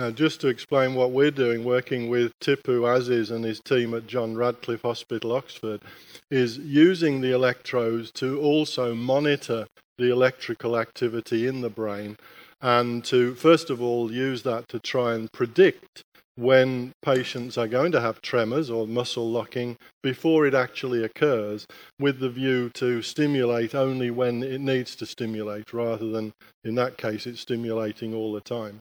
[0.00, 4.06] Now, just to explain what we're doing, working with Tipu Aziz and his team at
[4.06, 5.82] John Radcliffe Hospital, Oxford,
[6.30, 9.66] is using the electrodes to also monitor
[9.98, 12.16] the electrical activity in the brain
[12.62, 16.02] and to, first of all, use that to try and predict
[16.34, 21.66] when patients are going to have tremors or muscle locking before it actually occurs,
[21.98, 26.32] with the view to stimulate only when it needs to stimulate, rather than,
[26.64, 28.80] in that case, it's stimulating all the time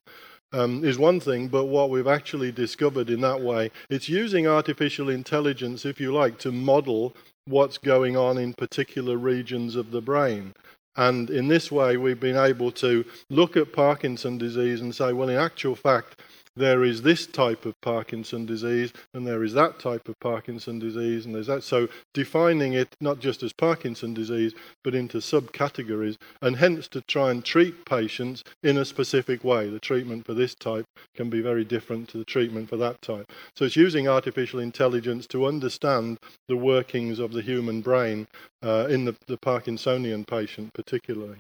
[0.51, 5.09] um, is one thing, but what we've actually discovered in that way, it's using artificial
[5.09, 10.53] intelligence, if you like, to model what's going on in particular regions of the brain.
[10.95, 15.29] And in this way, we've been able to look at Parkinson disease and say, well,
[15.29, 16.21] in actual fact,
[16.60, 21.26] there is this type of Parkinson disease and there is that type of Parkinson disease
[21.26, 21.63] and there's that.
[21.63, 27.32] So defining it not just as Parkinson disease but into subcategories and hence to try
[27.32, 29.69] and treat patients in a specific way.
[29.69, 33.32] The treatment for this type can be very different to the treatment for that type.
[33.56, 36.17] So it's using artificial intelligence to understand
[36.50, 38.28] the workings of the human brain
[38.62, 41.38] uh, in the, the Parkinsonian patient particularly.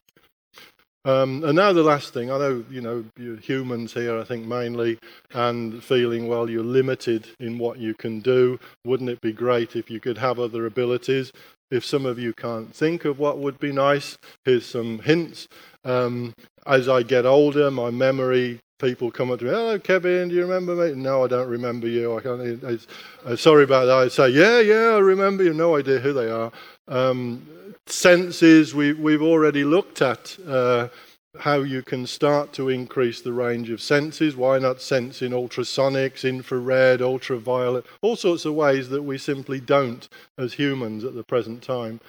[1.05, 4.45] Um, and now the last thing, I know you know you're humans here, I think
[4.45, 4.99] mainly,
[5.33, 8.59] and feeling well you're limited in what you can do.
[8.85, 11.31] Wouldn't it be great if you could have other abilities?
[11.71, 15.47] If some of you can't think of what would be nice, here's some hints.
[15.85, 16.33] Um,
[16.65, 20.41] as I get older, my memory people come up to me, "Hello, Kevin, do you
[20.41, 22.17] remember me?" No, I don't remember you.
[22.17, 22.87] I can't.
[23.25, 23.97] Uh, sorry about that.
[23.97, 26.51] I say, "Yeah, yeah, I remember you." No idea who they are.
[26.87, 27.47] Um,
[27.91, 30.89] senses we, we've already looked at uh,
[31.37, 34.35] how you can start to increase the range of senses.
[34.35, 40.07] Why not sense in ultrasonics, infrared, ultraviolet, all sorts of ways that we simply don't
[40.37, 41.99] as humans at the present time.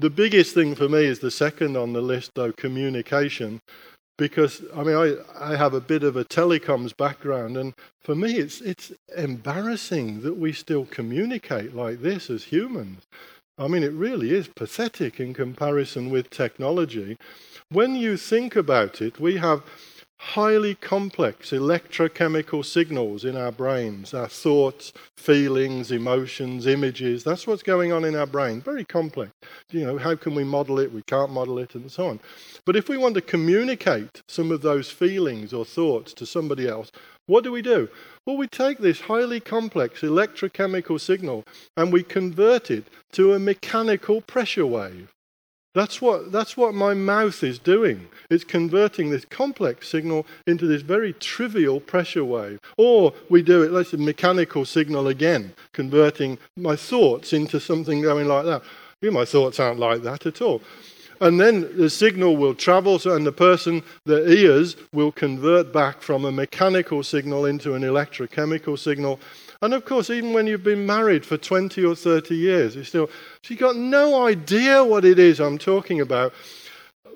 [0.00, 3.60] The biggest thing for me is the second on the list, though, communication.
[4.16, 5.16] Because I mean, I,
[5.52, 10.36] I have a bit of a telecoms background, and for me, it's it's embarrassing that
[10.36, 13.02] we still communicate like this as humans.
[13.56, 17.16] I mean, it really is pathetic in comparison with technology.
[17.70, 19.62] When you think about it, we have
[20.18, 27.22] highly complex electrochemical signals in our brains, our thoughts, feelings, emotions, images.
[27.22, 28.60] That's what's going on in our brain.
[28.60, 29.30] Very complex.
[29.70, 30.92] You know, how can we model it?
[30.92, 32.20] We can't model it, and so on.
[32.64, 36.90] But if we want to communicate some of those feelings or thoughts to somebody else,
[37.26, 37.88] what do we do?
[38.26, 41.44] Well, we take this highly complex electrochemical signal
[41.76, 45.12] and we convert it to a mechanical pressure wave.
[45.74, 48.06] That's what, that's what my mouth is doing.
[48.30, 52.60] It's converting this complex signal into this very trivial pressure wave.
[52.78, 58.28] Or we do it, let's say, mechanical signal again, converting my thoughts into something going
[58.28, 58.62] like that.
[59.02, 60.62] You my thoughts aren't like that at all
[61.24, 66.26] and then the signal will travel, and the person, the ears, will convert back from
[66.26, 69.18] a mechanical signal into an electrochemical signal.
[69.62, 73.08] And of course, even when you've been married for 20 or 30 years, you still,
[73.40, 76.34] she's got no idea what it is I'm talking about.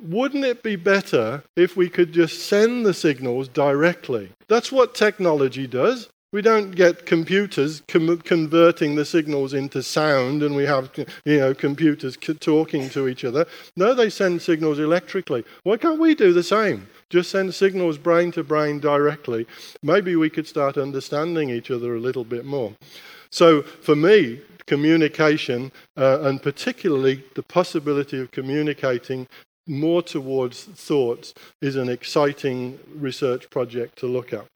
[0.00, 4.30] Wouldn't it be better if we could just send the signals directly?
[4.48, 6.09] That's what technology does.
[6.33, 10.91] We don't get computers com- converting the signals into sound and we have
[11.24, 13.47] you know, computers talking to each other.
[13.76, 15.45] No, they send signals electrically.
[15.62, 16.87] Why can't we do the same?
[17.11, 19.47] just send signals brain to brain directly,
[19.83, 22.72] maybe we could start understanding each other a little bit more.
[23.31, 29.26] So for me, communication, uh, and particularly the possibility of communicating
[29.66, 34.47] more towards thoughts, is an exciting research project to look at.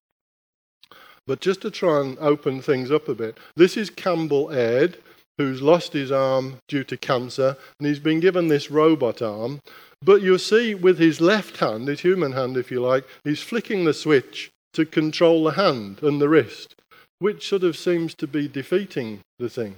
[1.27, 4.99] But just to try and open things up a bit, this is Campbell Aird,
[5.39, 9.61] who's lost his arm due to cancer, and he's been given this robot arm.
[10.05, 13.85] But you'll see with his left hand, his human hand, if you like, he's flicking
[13.85, 16.75] the switch to control the hand and the wrist,
[17.21, 19.77] which sort of seems to be defeating the thing.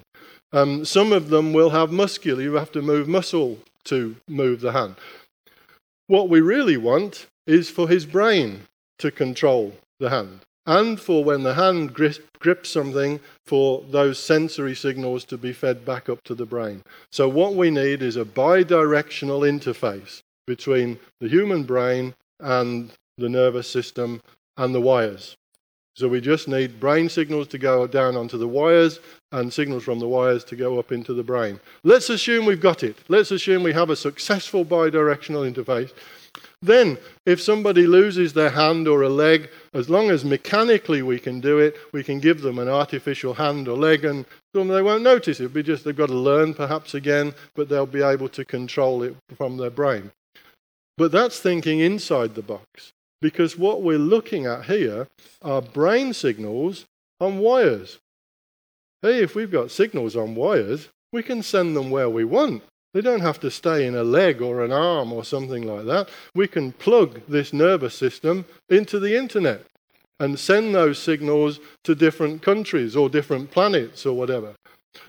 [0.52, 4.72] Um, some of them will have muscular, you have to move muscle to move the
[4.72, 4.94] hand.
[6.06, 8.62] What we really want is for his brain
[8.98, 15.24] to control the hand and for when the hand grips something, for those sensory signals
[15.24, 16.82] to be fed back up to the brain.
[17.10, 23.68] So, what we need is a bidirectional interface between the human brain and the nervous
[23.68, 24.22] system
[24.56, 25.36] and the wires.
[25.96, 29.00] So, we just need brain signals to go down onto the wires
[29.32, 31.60] and signals from the wires to go up into the brain.
[31.82, 32.96] Let's assume we've got it.
[33.08, 35.92] Let's assume we have a successful bidirectional interface.
[36.64, 36.96] Then,
[37.26, 41.58] if somebody loses their hand or a leg, as long as mechanically we can do
[41.58, 45.44] it, we can give them an artificial hand or leg, and they won't notice it.
[45.44, 49.02] It'll be just they've got to learn perhaps again, but they'll be able to control
[49.02, 50.10] it from their brain.
[50.96, 55.06] But that's thinking inside the box, because what we're looking at here
[55.42, 56.86] are brain signals
[57.20, 57.98] on wires.
[59.02, 62.62] Hey, if we've got signals on wires, we can send them where we want.
[62.94, 66.08] They don't have to stay in a leg or an arm or something like that.
[66.32, 69.66] We can plug this nervous system into the internet
[70.20, 74.54] and send those signals to different countries or different planets or whatever.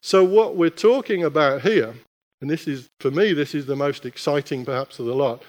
[0.01, 1.93] So, what we're talking about here,
[2.41, 5.43] and this is, for me, this is the most exciting perhaps of the lot,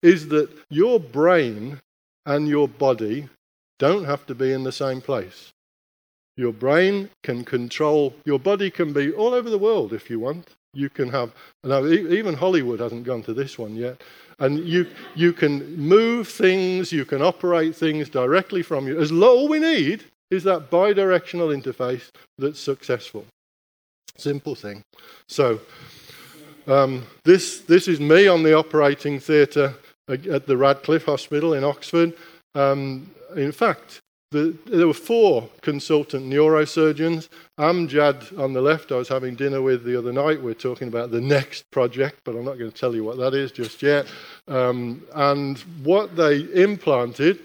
[0.00, 1.80] is that your brain
[2.24, 3.28] and your body
[3.80, 5.50] don't have to be in the same place.
[6.36, 10.54] Your brain can control, your body can be all over the world if you want.
[10.72, 11.32] You can have,
[11.64, 14.00] now even Hollywood hasn't gone to this one yet,
[14.38, 19.00] and you, you can move things, you can operate things directly from you.
[19.00, 23.26] As all we need is that bidirectional interface that's successful.
[24.16, 24.82] Simple thing.
[25.28, 25.60] So,
[26.66, 29.74] um, this, this is me on the operating theatre
[30.08, 32.12] at the Radcliffe Hospital in Oxford.
[32.54, 34.00] Um, in fact,
[34.30, 37.28] the, there were four consultant neurosurgeons.
[37.58, 40.40] Amjad on the left, I was having dinner with the other night.
[40.40, 43.34] We're talking about the next project, but I'm not going to tell you what that
[43.34, 44.06] is just yet.
[44.46, 47.40] Um, and what they implanted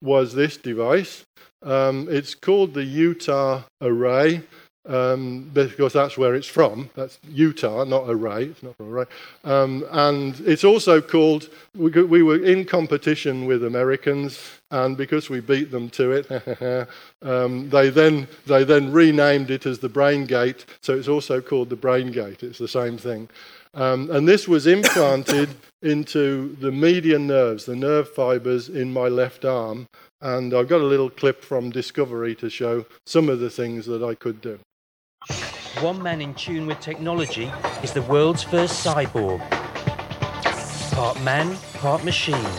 [0.00, 1.24] was this device.
[1.62, 4.42] Um, it's called the Utah Array
[4.88, 6.90] um, because that's where it's from.
[6.94, 8.46] That's Utah, not Array.
[8.46, 9.04] It's not from Array.
[9.44, 15.40] Um, and it's also called, we, we, were in competition with Americans, and because we
[15.40, 16.88] beat them to it,
[17.22, 21.68] um, they, then, they then renamed it as the Brain Gate, so it's also called
[21.68, 22.42] the Brain Gate.
[22.42, 23.28] It's the same thing.
[23.74, 25.50] Um, and this was implanted
[25.82, 29.86] into the median nerves, the nerve fibers in my left arm.
[30.20, 34.02] And I've got a little clip from Discovery to show some of the things that
[34.02, 34.58] I could do.
[35.80, 37.52] One man in tune with technology
[37.84, 39.38] is the world's first cyborg.
[40.90, 42.50] Part man, part machine.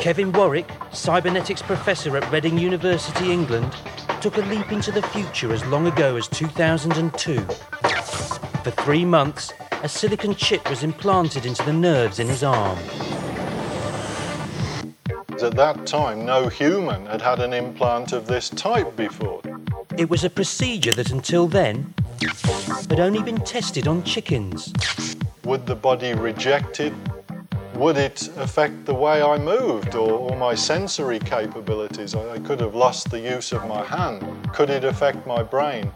[0.00, 3.72] Kevin Warwick, cybernetics professor at Reading University, England,
[4.20, 7.42] took a leap into the future as long ago as 2002.
[8.64, 9.52] For three months,
[9.84, 12.76] a silicon chip was implanted into the nerves in his arm.
[15.42, 19.40] At that time, no human had had an implant of this type before.
[19.96, 21.94] It was a procedure that until then
[22.88, 24.72] had only been tested on chickens.
[25.44, 26.92] Would the body reject it?
[27.74, 32.14] Would it affect the way I moved or, or my sensory capabilities?
[32.14, 34.22] I, I could have lost the use of my hand.
[34.52, 35.92] Could it affect my brain?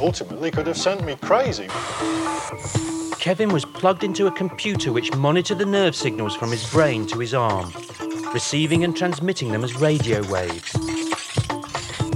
[0.00, 1.68] Ultimately, could have sent me crazy.
[3.20, 7.18] Kevin was plugged into a computer which monitored the nerve signals from his brain to
[7.18, 7.70] his arm,
[8.32, 10.72] receiving and transmitting them as radio waves.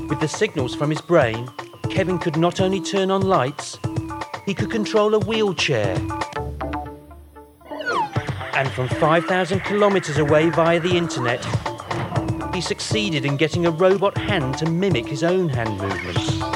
[0.08, 1.46] With the signals from his brain,
[1.90, 3.78] Kevin could not only turn on lights,
[4.46, 5.94] he could control a wheelchair.
[8.54, 11.44] And from 5,000 kilometres away via the internet,
[12.54, 16.53] he succeeded in getting a robot hand to mimic his own hand movements.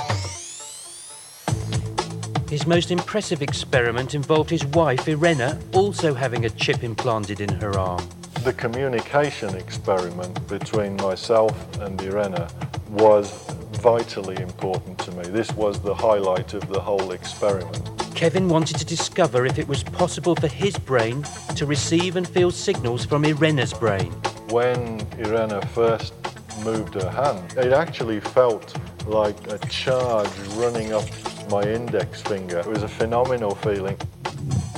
[2.51, 7.79] His most impressive experiment involved his wife, Irena, also having a chip implanted in her
[7.79, 8.09] arm.
[8.43, 12.49] The communication experiment between myself and Irena
[12.89, 13.31] was
[13.83, 15.25] vitally important to me.
[15.25, 17.91] This was the highlight of the whole experiment.
[18.15, 21.25] Kevin wanted to discover if it was possible for his brain
[21.55, 24.11] to receive and feel signals from Irena's brain.
[24.49, 26.15] When Irena first
[26.65, 28.75] moved her hand, it actually felt
[29.07, 31.05] like a charge running up
[31.49, 32.59] my index finger.
[32.59, 33.97] It was a phenomenal feeling.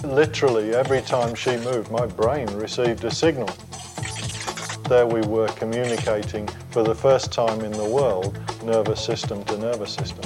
[0.05, 3.51] Literally, every time she moved, my brain received a signal.
[4.89, 9.95] There we were communicating for the first time in the world, nervous system to nervous
[9.95, 10.25] system.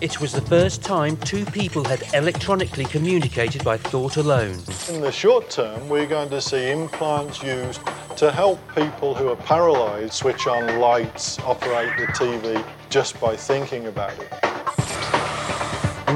[0.00, 4.58] It was the first time two people had electronically communicated by thought alone.
[4.90, 7.80] In the short term, we're going to see implants used
[8.16, 13.86] to help people who are paralyzed switch on lights, operate the TV just by thinking
[13.86, 14.55] about it.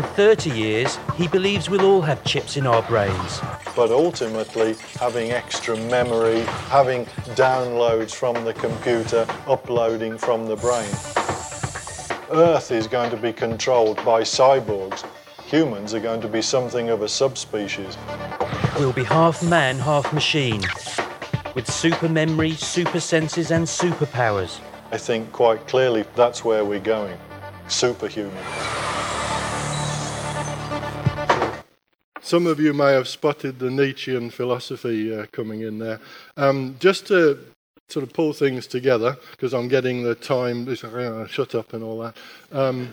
[0.01, 3.41] In 30 years, he believes we'll all have chips in our brains.
[3.77, 6.41] But ultimately, having extra memory,
[6.71, 7.05] having
[7.37, 10.89] downloads from the computer, uploading from the brain.
[12.31, 15.05] Earth is going to be controlled by cyborgs.
[15.45, 17.99] Humans are going to be something of a subspecies.
[18.79, 20.63] We'll be half man, half machine,
[21.55, 24.61] with super memory, super senses, and superpowers.
[24.93, 27.19] I think quite clearly that's where we're going.
[27.69, 29.00] Superhuman.
[32.23, 36.01] Some of you may have spotted the Nietzschean philosophy uh, coming in there.
[36.37, 37.39] Um, just to
[37.89, 41.99] sort of pull things together, because I'm getting the time, uh, shut up and all
[42.01, 42.17] that.
[42.53, 42.93] Um,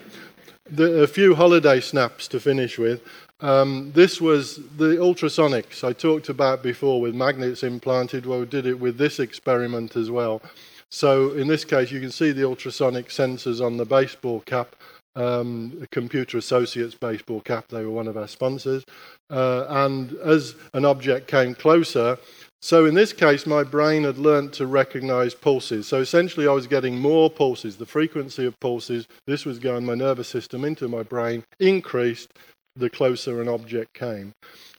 [0.70, 3.02] the, a few holiday snaps to finish with.
[3.40, 8.26] Um, this was the ultrasonics I talked about before with magnets implanted.
[8.26, 10.42] Well, we did it with this experiment as well.
[10.90, 14.76] So in this case, you can see the ultrasonic sensors on the baseball cap,
[15.18, 17.68] um, Computer Associates baseball cap.
[17.68, 18.84] They were one of our sponsors.
[19.30, 22.18] Uh, and as an object came closer,
[22.62, 25.88] so in this case, my brain had learnt to recognize pulses.
[25.88, 27.78] So essentially, I was getting more pulses.
[27.78, 32.34] The frequency of pulses, this was going my nervous system into my brain, increased
[32.76, 34.34] the closer an object came.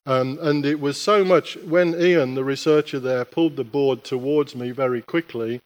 [0.06, 4.54] Um, and it was so much, when Ian, the researcher there, pulled the board towards
[4.54, 5.60] me very quickly,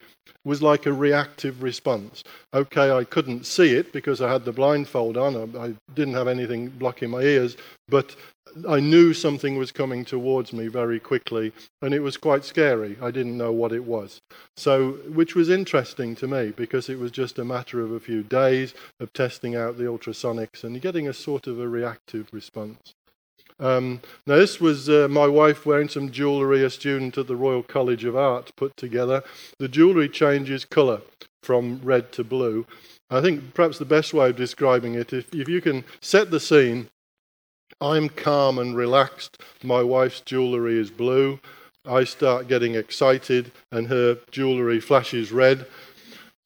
[0.45, 2.25] was like a reactive response.
[2.53, 6.29] Okay, I couldn't see it because I had the blindfold on, I, I didn't have
[6.29, 7.57] anything blocking my ears,
[7.89, 8.17] but
[8.69, 12.99] I knew something was coming towards me very quickly, and it was quite scary.
[13.01, 14.21] I didn't know what it was.
[14.57, 18.23] So, which was interesting to me because it was just a matter of a few
[18.23, 22.95] days of testing out the ultrasonics and getting a sort of a reactive response.
[23.63, 27.63] Um, now, this was uh, my wife wearing some jewellery, a student at the Royal
[27.63, 29.23] College of Art put together.
[29.59, 31.03] The jewellery changes colour
[31.45, 32.67] from red to blue.
[33.09, 36.41] I think perhaps the best way of describing it, if, if you can set the
[36.41, 36.89] scene,
[37.81, 39.41] I'm calm and relaxed.
[39.63, 41.39] My wife's jewellery is blue.
[41.87, 45.67] I start getting excited, and her jewellery flashes red.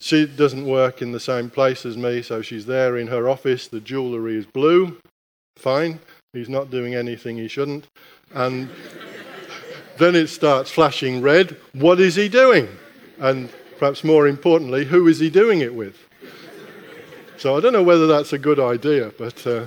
[0.01, 3.69] She doesn't work in the same place as me, so she's there in her office.
[3.69, 4.99] The jewellery is blue.
[5.57, 6.01] Fine.
[6.33, 7.89] He's not doing anything he shouldn't.
[8.35, 8.69] And
[9.99, 11.57] then it starts flashing red.
[11.73, 12.69] What is he doing?
[13.19, 15.97] And perhaps more importantly, who is he doing it with?
[17.39, 19.47] So I don't know whether that's a good idea, but.
[19.47, 19.67] Uh,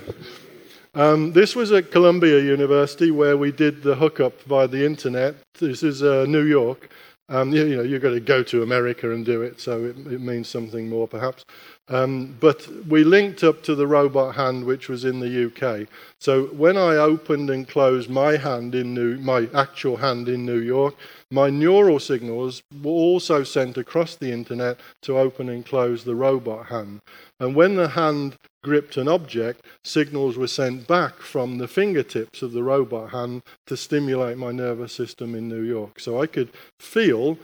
[0.95, 5.35] um, this was at Columbia University where we did the hookup via the internet.
[5.59, 6.89] This is uh, New York.
[7.29, 9.97] Um, you, you, know, you've got to go to America and do it, so it,
[10.07, 11.45] it means something more perhaps.
[11.87, 15.87] Um, but we linked up to the robot hand, which was in the UK.
[16.19, 20.59] So when I opened and closed my hand in New, my actual hand in New
[20.59, 20.95] York,
[21.31, 26.67] my neural signals were also sent across the internet to open and close the robot
[26.67, 27.01] hand.
[27.39, 32.51] And when the hand gripped an object, signals were sent back from the fingertips of
[32.51, 35.99] the robot hand to stimulate my nervous system in New York.
[35.99, 36.49] So I could
[36.79, 37.37] feel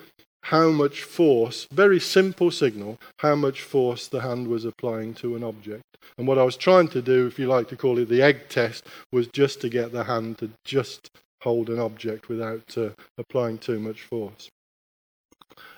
[0.44, 5.44] how much force, very simple signal, how much force the hand was applying to an
[5.44, 5.84] object.
[6.18, 8.48] And what I was trying to do, if you like to call it the egg
[8.48, 11.10] test, was just to get the hand to just
[11.42, 14.50] hold an object without uh, applying too much force.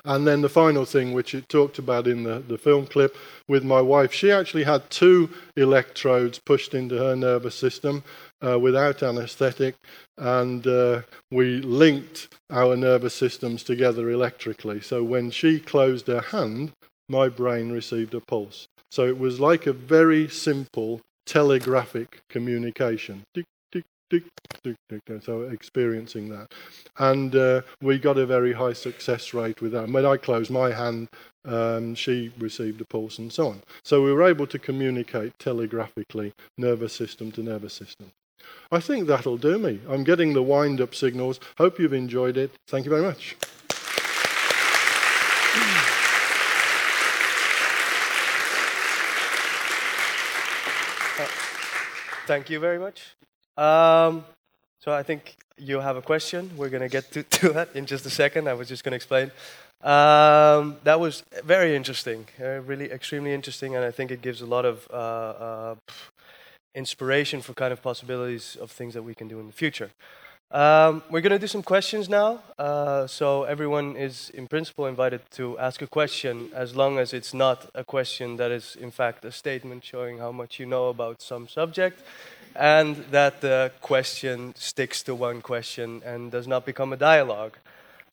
[0.05, 3.15] And then the final thing, which it talked about in the, the film clip
[3.47, 8.03] with my wife, she actually had two electrodes pushed into her nervous system
[8.45, 9.75] uh, without anesthetic,
[10.17, 14.79] and uh, we linked our nervous systems together electrically.
[14.79, 16.71] So when she closed her hand,
[17.09, 18.67] my brain received a pulse.
[18.91, 23.23] So it was like a very simple telegraphic communication.
[25.21, 26.53] So experiencing that.
[26.97, 29.89] And uh, we got a very high success rate with that.
[29.89, 31.09] When I closed my hand,
[31.45, 33.61] um, she received a pulse and so on.
[33.83, 38.11] So we were able to communicate telegraphically, nervous system to nervous system.
[38.71, 39.79] I think that'll do me.
[39.89, 41.39] I'm getting the wind up signals.
[41.57, 42.51] Hope you've enjoyed it.
[42.67, 43.35] Thank you very much.
[52.27, 53.15] Thank you very much.
[53.57, 54.23] Um,
[54.79, 56.51] so I think you have a question.
[56.55, 58.47] We're going to get to, that in just a second.
[58.47, 59.31] I was just going to explain.
[59.81, 64.45] Um, that was very interesting, uh, really extremely interesting, and I think it gives a
[64.45, 65.75] lot of uh, uh,
[66.73, 69.91] inspiration for kind of possibilities of things that we can do in the future.
[70.49, 72.39] Um, we're going to do some questions now.
[72.57, 77.33] Uh, so everyone is, in principle, invited to ask a question as long as it's
[77.33, 81.21] not a question that is, in fact, a statement showing how much you know about
[81.21, 82.01] some subject,
[82.57, 87.57] and that the question sticks to one question and does not become a dialogue.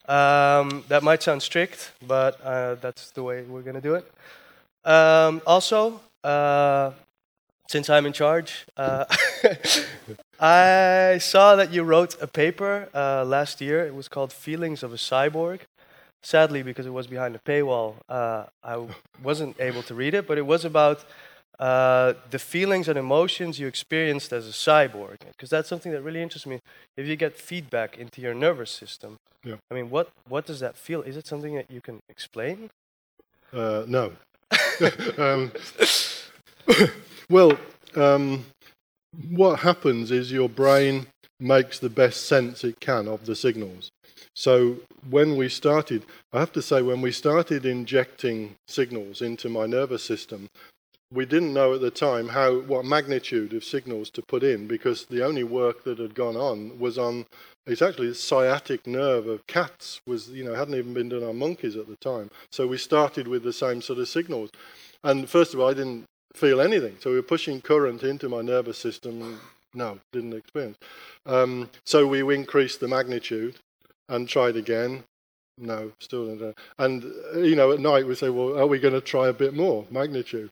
[0.06, 4.10] Um, that might sound strict, but uh, that's the way we're going to do it.
[4.84, 6.92] Um, also, uh,
[7.68, 9.06] since I'm in charge, uh,
[10.40, 13.86] I saw that you wrote a paper uh, last year.
[13.86, 15.60] It was called Feelings of a Cyborg.
[16.22, 18.86] Sadly, because it was behind a paywall, uh, I
[19.22, 21.04] wasn't able to read it, but it was about
[21.58, 26.22] uh, the feelings and emotions you experienced as a cyborg, because that's something that really
[26.22, 26.60] interests me.
[26.96, 29.56] If you get feedback into your nervous system, Yeah.
[29.70, 31.02] I mean, what what does that feel?
[31.02, 32.70] Is it something that you can explain?
[33.52, 34.12] Uh, no.
[35.18, 35.52] um,
[37.30, 37.52] well,
[37.94, 38.44] um,
[39.30, 41.06] what happens is your brain
[41.40, 43.90] makes the best sense it can of the signals.
[44.34, 44.76] So
[45.10, 50.02] when we started, I have to say, when we started injecting signals into my nervous
[50.02, 50.48] system,
[51.12, 55.06] we didn't know at the time how what magnitude of signals to put in because
[55.06, 57.26] the only work that had gone on was on
[57.66, 61.38] it's actually the sciatic nerve of cats was you know hadn't even been done on
[61.38, 62.30] monkeys at the time.
[62.50, 64.50] So we started with the same sort of signals.
[65.02, 66.96] And first of all i didn't feel anything.
[67.00, 69.40] So we were pushing current into my nervous system.
[69.72, 70.78] No didn't experience.
[71.26, 73.56] Um, so we increased the magnitude
[74.08, 75.04] and tried again.
[75.56, 78.94] No still didn't and uh, you know at night we say well are we going
[78.94, 80.50] to try a bit more magnitude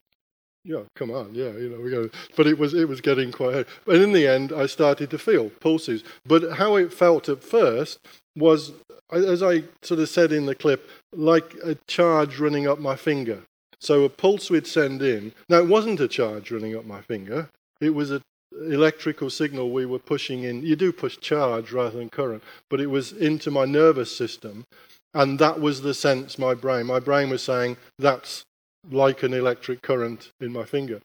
[0.64, 2.10] yeah, come on, yeah, you know, we.
[2.36, 3.54] But it was it was getting quite.
[3.54, 3.68] Heavy.
[3.84, 6.04] But in the end, I started to feel pulses.
[6.24, 7.98] But how it felt at first
[8.36, 8.72] was,
[9.10, 13.42] as I sort of said in the clip, like a charge running up my finger.
[13.80, 15.32] So a pulse we'd send in.
[15.48, 17.48] Now it wasn't a charge running up my finger.
[17.80, 20.62] It was an electrical signal we were pushing in.
[20.62, 24.64] You do push charge rather than current, but it was into my nervous system,
[25.12, 26.86] and that was the sense my brain.
[26.86, 28.44] My brain was saying that's
[28.90, 31.00] like an electric current in my finger.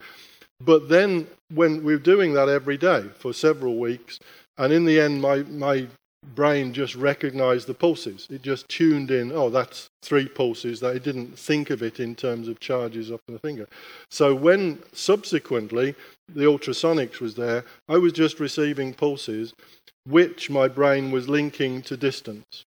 [0.60, 4.20] But then, when we were doing that every day for several weeks,
[4.58, 5.88] and in the end, my, my
[6.34, 8.28] brain just recognized the pulses.
[8.32, 12.16] It just tuned in, oh, that's three pulses, that it didn't think of it in
[12.16, 13.68] terms of charges up in the finger.
[14.10, 15.94] So, when subsequently
[16.28, 19.54] the ultrasonics was there, I was just receiving pulses
[20.08, 22.64] which my brain was linking to distance.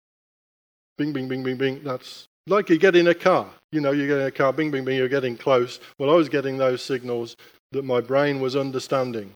[0.97, 1.83] Bing, bing, bing, bing, bing.
[1.85, 3.49] That's like you get in a car.
[3.73, 5.81] You know, you get in a car, bing, bing, bing, you're getting close.
[5.99, 7.37] Well, I was getting those signals
[7.73, 9.33] that my brain was understanding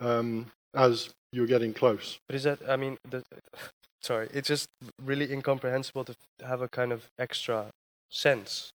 [0.00, 2.18] um, as you were getting close.
[2.26, 2.58] But is that?
[2.68, 3.22] I mean, the,
[4.02, 4.68] sorry, it's just
[5.02, 6.14] really incomprehensible to
[6.46, 7.66] have a kind of extra
[8.10, 8.72] sense.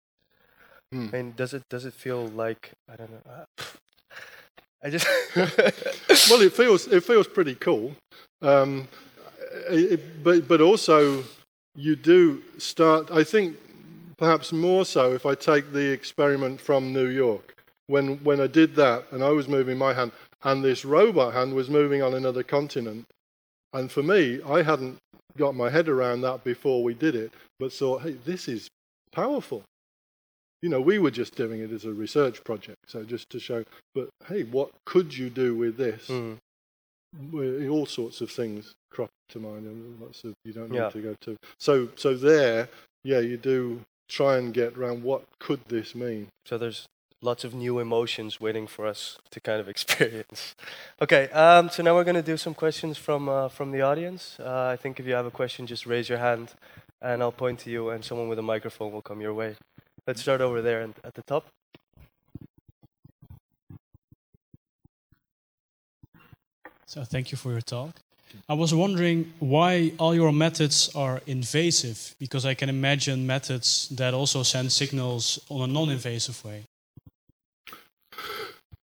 [0.92, 1.08] Hmm.
[1.14, 3.22] I mean, does it does it feel like I don't know?
[3.30, 3.64] uh,
[4.84, 5.08] I just
[6.30, 7.96] well, it feels it feels pretty cool,
[8.42, 8.88] um,
[9.70, 11.24] it, but but also
[11.76, 13.10] you do start.
[13.12, 13.58] I think
[14.18, 17.56] perhaps more so if I take the experiment from New York
[17.88, 20.12] when when I did that and I was moving my hand
[20.44, 23.06] and this robot hand was moving on another continent,
[23.74, 24.98] and for me I hadn't
[25.38, 28.70] got my head around that before we did it, but thought, hey, this is
[29.12, 29.64] powerful.
[30.62, 33.64] You know, we were just doing it as a research project, so just to show.
[33.94, 36.08] But hey, what could you do with this?
[36.08, 36.38] Mm.
[37.70, 40.90] All sorts of things crop to mind, and lots of you don't need Yeah.
[40.90, 41.38] to go to.
[41.60, 42.70] So, so there,
[43.04, 46.28] yeah, you do try and get around what could this mean.
[46.46, 46.88] So there's
[47.22, 50.56] lots of new emotions waiting for us to kind of experience.
[51.02, 54.38] Okay, um, so now we're going to do some questions from uh, from the audience.
[54.40, 56.54] Uh, I think if you have a question, just raise your hand,
[57.02, 59.56] and I'll point to you, and someone with a microphone will come your way.
[60.08, 61.46] Let's start over there and at the top.
[66.86, 68.05] So thank you for your talk.
[68.48, 74.14] I was wondering why all your methods are invasive, because I can imagine methods that
[74.14, 76.64] also send signals on a non-invasive way.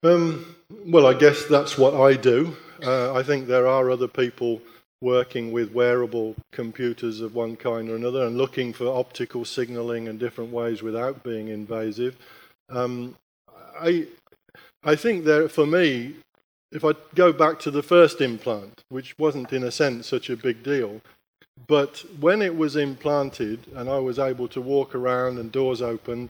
[0.03, 0.55] Um,
[0.87, 2.55] well, I guess that's what I do.
[2.83, 4.61] Uh, I think there are other people
[5.01, 10.17] working with wearable computers of one kind or another and looking for optical signaling in
[10.17, 12.15] different ways without being invasive.
[12.69, 13.15] Um,
[13.79, 14.07] I,
[14.83, 16.15] I think there, for me,
[16.71, 20.37] if I go back to the first implant, which wasn't in a sense such a
[20.37, 21.01] big deal,
[21.67, 26.29] but when it was implanted and I was able to walk around and doors open,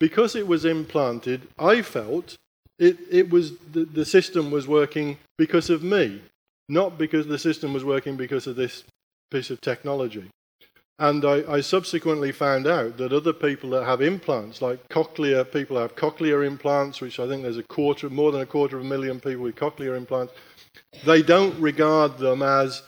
[0.00, 2.36] because it was implanted, I felt
[2.80, 6.22] It, it was the, the system was working because of me,
[6.68, 8.84] not because the system was working because of this
[9.32, 10.30] piece of technology.
[11.00, 15.78] And I, I, subsequently found out that other people that have implants, like cochlear, people
[15.78, 18.88] have cochlear implants, which I think there's a quarter, more than a quarter of a
[18.88, 20.32] million people with cochlear implants,
[21.04, 22.82] they don't regard them as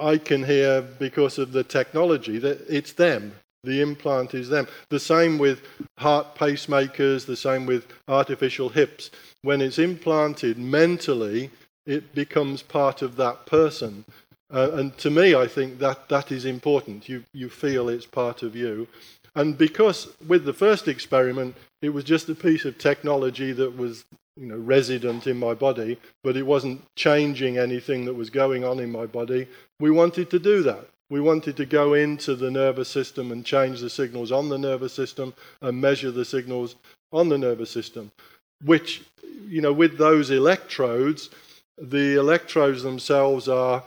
[0.00, 2.38] I can hear because of the technology.
[2.38, 3.32] That it's them.
[3.62, 4.66] The implant is them.
[4.90, 5.62] The same with
[5.98, 7.26] heart pacemakers.
[7.26, 9.10] The same with artificial hips.
[9.42, 11.50] When it's implanted mentally,
[11.86, 14.04] it becomes part of that person.
[14.52, 17.08] Uh, and to me, I think that that is important.
[17.08, 18.86] You, you feel it's part of you.
[19.34, 24.04] And because with the first experiment, it was just a piece of technology that was
[24.36, 28.78] you know, resident in my body, but it wasn't changing anything that was going on
[28.78, 29.46] in my body,
[29.80, 30.88] we wanted to do that.
[31.08, 34.92] We wanted to go into the nervous system and change the signals on the nervous
[34.92, 35.32] system
[35.62, 36.76] and measure the signals
[37.12, 38.10] on the nervous system,
[38.64, 39.02] which,
[39.46, 41.30] you know, with those electrodes,
[41.78, 43.84] the electrodes themselves are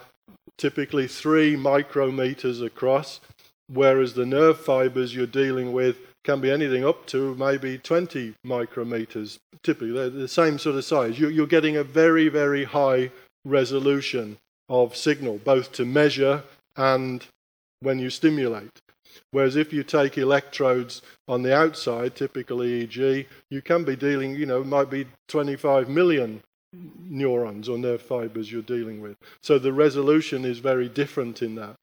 [0.60, 3.20] typically three micrometers across,
[3.68, 9.40] whereas the nerve fibers you're dealing with can be anything up to maybe 20 micrometers.
[9.64, 11.18] Typically, they're the same sort of size.
[11.18, 13.10] You're getting a very, very high
[13.46, 14.38] resolution
[14.68, 16.44] of signal, both to measure
[16.76, 17.26] and
[17.80, 18.70] when you stimulate.
[19.32, 24.46] Whereas if you take electrodes on the outside, typical EEG, you can be dealing, you
[24.46, 26.42] know, might be 25 million
[26.74, 29.16] neurons or nerve fibers you're dealing with.
[29.42, 31.76] So the resolution is very different in that.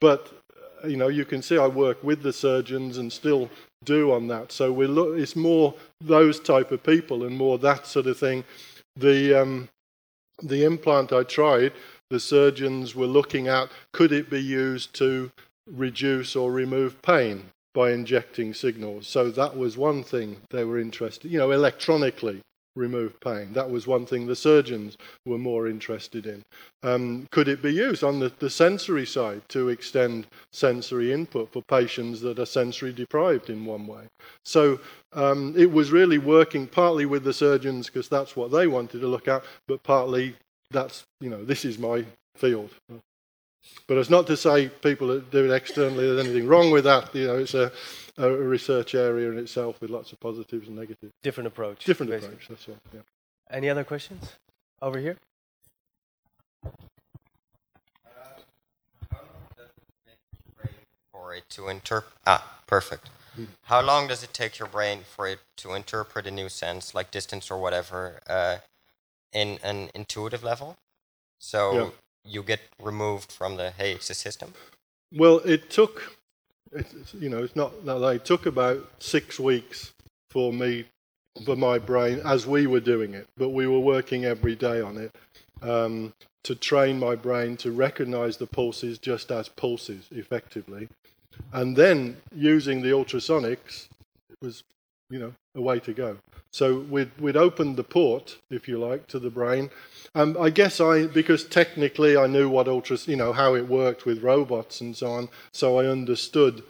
[0.00, 0.32] But
[0.84, 3.50] you know, you can see I work with the surgeons and still
[3.84, 4.52] do on that.
[4.52, 8.44] So we look, it's more those type of people and more that sort of thing.
[8.96, 9.68] The um,
[10.42, 11.72] the implant I tried,
[12.10, 15.30] the surgeons were looking at could it be used to
[15.70, 19.06] reduce or remove pain by injecting signals.
[19.06, 22.40] So that was one thing they were interested, you know, electronically
[22.78, 23.52] remove pain.
[23.52, 26.44] That was one thing the surgeons were more interested in.
[26.82, 31.62] Um, could it be used on the, the sensory side to extend sensory input for
[31.62, 34.04] patients that are sensory deprived in one way?
[34.44, 34.80] So
[35.12, 39.08] um, it was really working partly with the surgeons because that's what they wanted to
[39.08, 40.36] look at, but partly
[40.70, 42.04] that's, you know, this is my
[42.36, 42.70] field.
[43.86, 47.14] But it's not to say people that do it externally, there's anything wrong with that.
[47.14, 47.72] You know, it's a,
[48.18, 51.12] a research area in itself with lots of positives and negatives.
[51.22, 51.84] Different approach.
[51.84, 52.34] Different basically.
[52.34, 52.76] approach, that's all.
[52.92, 53.00] Yeah.
[53.50, 54.32] Any other questions?
[54.82, 55.16] Over here?
[61.28, 62.12] for it to interpret?
[62.26, 63.08] Ah, perfect.
[63.34, 63.44] Hmm.
[63.62, 67.10] How long does it take your brain for it to interpret a new sense, like
[67.10, 68.56] distance or whatever, uh,
[69.32, 70.76] in an intuitive level?
[71.38, 71.90] So yeah.
[72.28, 74.52] You get removed from the hey, system.
[75.12, 76.18] Well, it took
[76.72, 79.92] it's, you know, it's not that they took about six weeks
[80.30, 80.84] for me,
[81.44, 84.96] for my brain, as we were doing it, but we were working every day on
[84.96, 85.14] it
[85.62, 86.12] um,
[86.44, 90.88] to train my brain to recognize the pulses just as pulses effectively.
[91.52, 93.88] And then using the ultrasonics,
[94.30, 94.64] it was,
[95.10, 96.18] you know, a way to go.
[96.50, 99.70] So we'd, we'd opened the port, if you like, to the brain.
[100.14, 104.06] Um, I guess I, because technically I knew what ultras, you know, how it worked
[104.06, 106.62] with robots and so on, so I understood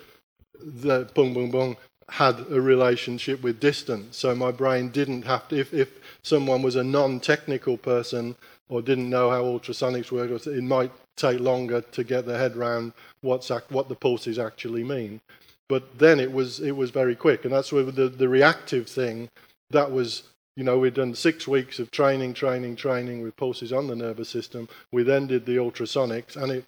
[0.61, 1.77] that boom, boom, boom
[2.11, 4.17] had a relationship with distance.
[4.17, 5.91] So my brain didn't have to, if, if
[6.23, 8.35] someone was a non-technical person
[8.69, 12.93] or didn't know how ultrasonics worked, it might take longer to get their head around
[13.21, 15.21] what's what the pulses actually mean.
[15.69, 19.29] But then it was it was very quick, and that's where the, the reactive thing
[19.71, 20.23] that was
[20.59, 24.29] you know, we'd done six weeks of training, training, training with pulses on the nervous
[24.29, 24.69] system.
[24.91, 26.65] We then did the ultrasonics, and it,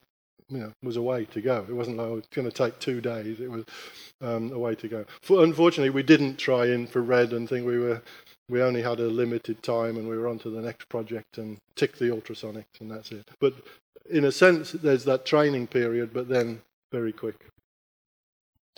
[0.48, 1.66] you know, was a way to go.
[1.68, 3.40] It wasn't like oh, it's going to take two days.
[3.40, 3.64] It was
[4.20, 5.04] um, a way to go.
[5.22, 8.00] For, unfortunately, we didn't try infrared and think we were.
[8.48, 11.58] We only had a limited time, and we were on to the next project and
[11.74, 13.28] tick the ultrasonics, and that's it.
[13.40, 13.54] But
[14.08, 17.44] in a sense, there's that training period, but then very quick.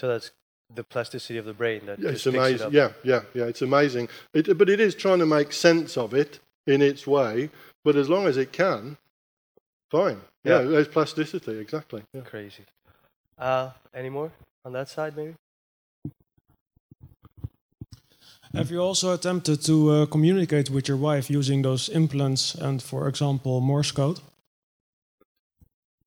[0.03, 0.33] So that's
[0.75, 2.67] the plasticity of the brain that yeah, it's amazing.
[2.67, 3.45] It yeah, yeah, yeah.
[3.45, 4.09] It's amazing.
[4.35, 7.51] It, but it is trying to make sense of it in its way.
[7.85, 8.97] But as long as it can,
[9.93, 10.21] fine.
[10.43, 11.57] Yeah, yeah there's plasticity.
[11.57, 12.03] Exactly.
[12.13, 12.23] Yeah.
[12.23, 12.65] Crazy.
[13.39, 14.33] Uh, any more
[14.65, 15.35] on that side, maybe?
[18.53, 23.07] Have you also attempted to uh, communicate with your wife using those implants and, for
[23.07, 24.19] example, Morse code?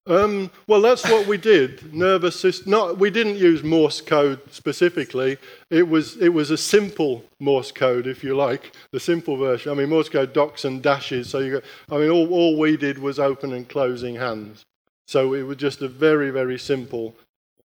[0.07, 1.93] Um, well, that's what we did.
[1.93, 2.71] Nervous system.
[2.71, 5.37] Not, we didn't use Morse code specifically.
[5.71, 9.71] It was it was a simple Morse code, if you like, the simple version.
[9.71, 11.29] I mean, Morse code dots and dashes.
[11.29, 11.61] So you.
[11.89, 14.63] I mean, all, all we did was open and closing hands.
[15.07, 17.15] So it was just a very very simple,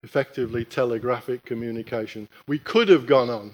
[0.03, 2.29] effectively telegraphic communication.
[2.49, 3.53] We could have gone on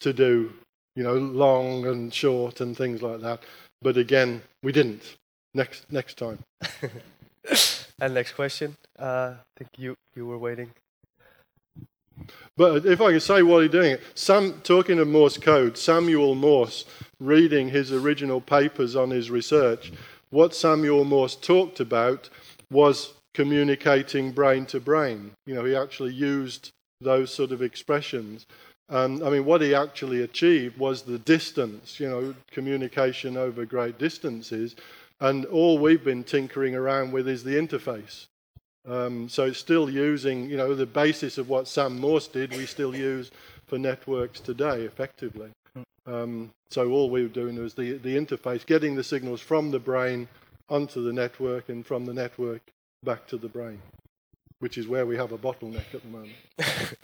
[0.00, 0.52] to do
[0.98, 3.44] you know, long and short and things like that.
[3.80, 5.16] But again, we didn't.
[5.54, 6.40] Next, next time.
[8.00, 8.76] and next question.
[8.98, 10.70] Uh, I think you, you were waiting.
[12.56, 16.84] But if I can say while you're doing it, talking of Morse code, Samuel Morse,
[17.20, 19.92] reading his original papers on his research,
[20.30, 22.28] what Samuel Morse talked about
[22.70, 25.30] was communicating brain to brain.
[25.46, 26.70] You know, he actually used
[27.00, 28.46] those sort of expressions.
[28.90, 33.98] Um, I mean, what he actually achieved was the distance, you know, communication over great
[33.98, 34.74] distances.
[35.20, 38.26] And all we've been tinkering around with is the interface.
[38.86, 42.66] Um, so it's still using, you know, the basis of what Sam Morse did, we
[42.66, 43.30] still use
[43.66, 45.50] for networks today effectively.
[46.06, 49.78] Um, so all we were doing was the, the interface, getting the signals from the
[49.78, 50.28] brain
[50.70, 52.62] onto the network and from the network
[53.02, 53.80] back to the brain,
[54.60, 56.34] which is where we have a bottleneck at the moment.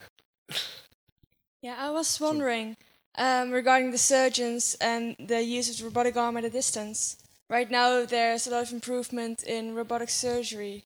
[1.65, 2.77] Yeah, I was wondering
[3.17, 7.17] um, regarding the surgeons and the use of the robotic arm at a distance.
[7.49, 10.85] Right now, there's a lot of improvement in robotic surgery,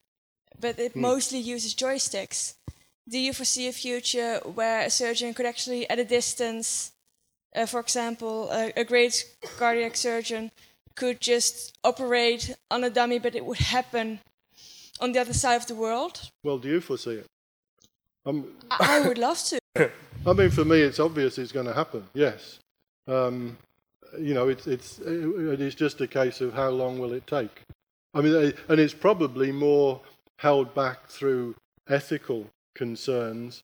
[0.60, 1.02] but it hmm.
[1.02, 2.56] mostly uses joysticks.
[3.08, 6.92] Do you foresee a future where a surgeon could actually, at a distance,
[7.56, 9.26] uh, for example, a, a great
[9.58, 10.52] cardiac surgeon
[10.96, 14.20] could just operate on a dummy, but it would happen
[15.00, 16.30] on the other side of the world?
[16.44, 17.26] Well, do you foresee it?
[18.26, 19.60] Um, I would love to.
[20.28, 22.04] I mean, for me, it's obvious it's going to happen.
[22.14, 22.60] Yes,
[23.08, 23.58] um,
[24.18, 27.64] you know, it's it's it is just a case of how long will it take.
[28.14, 30.02] I mean, and it's probably more
[30.38, 31.56] held back through
[31.88, 33.64] ethical concerns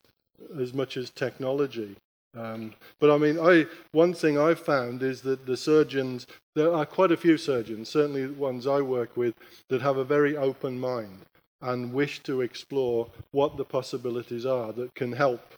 [0.60, 1.96] as much as technology.
[2.36, 6.86] Um, but I mean, I one thing I've found is that the surgeons, there are
[6.86, 9.34] quite a few surgeons, certainly the ones I work with,
[9.70, 11.22] that have a very open mind
[11.62, 15.54] and wish to explore what the possibilities are that can help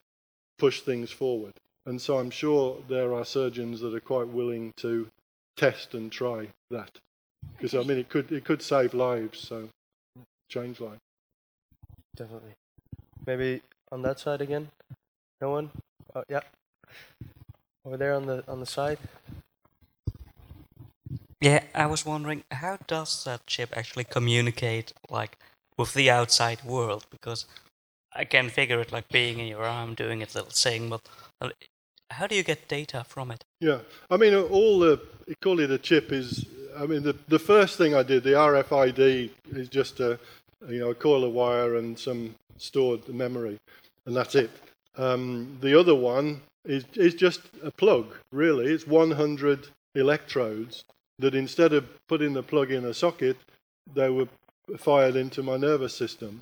[0.57, 1.53] push things forward.
[1.87, 5.07] And so I'm sure there are surgeons that are quite willing to
[5.55, 6.91] test and try that.
[7.53, 9.69] Because I mean, it could it could save lives, so
[10.49, 10.99] change lives.
[12.17, 12.55] Definitely.
[13.25, 14.67] Maybe on that side again.
[15.39, 15.69] No one.
[16.13, 16.41] Uh, yeah.
[17.85, 18.99] Over there on the on the side.
[21.39, 25.37] Yeah, I was wondering how does that chip actually communicate like
[25.77, 27.05] with the outside world?
[27.09, 27.45] Because
[28.13, 31.01] I can figure it like being in your arm, doing its little thing, but
[31.39, 31.51] uh,
[32.11, 33.43] how do you get data from it?
[33.59, 33.79] Yeah,
[34.09, 35.01] I mean, all the
[35.41, 36.45] call it a chip is.
[36.77, 40.19] I mean, the the first thing I did, the RFID, is just a
[40.67, 43.59] you know a coil of wire and some stored memory,
[44.05, 44.51] and that's it.
[44.97, 48.13] Um, the other one is is just a plug.
[48.31, 50.83] Really, it's 100 electrodes
[51.19, 53.37] that instead of putting the plug in a socket,
[53.93, 54.27] they were
[54.77, 56.41] fired into my nervous system.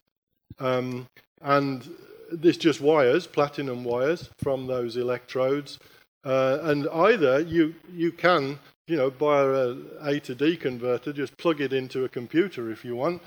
[0.59, 1.07] Um,
[1.41, 1.87] and
[2.31, 5.79] there's just wires, platinum wires from those electrodes.
[6.23, 11.37] Uh, and either you, you can, you know, buy a A to D converter, just
[11.37, 13.21] plug it into a computer if you want.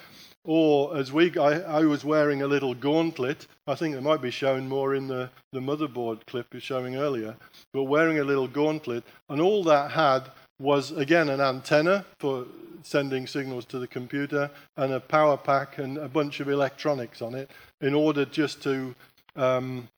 [0.44, 3.46] Or as we, I, I was wearing a little gauntlet.
[3.66, 7.36] I think it might be shown more in the, the motherboard clip you're showing earlier.
[7.72, 10.30] But wearing a little gauntlet, and all that had
[10.60, 12.46] was again an antenna for
[12.82, 17.34] sending signals to the computer and a power pack and a bunch of electronics on
[17.34, 17.50] it
[17.80, 18.94] in order just to
[19.36, 19.88] um,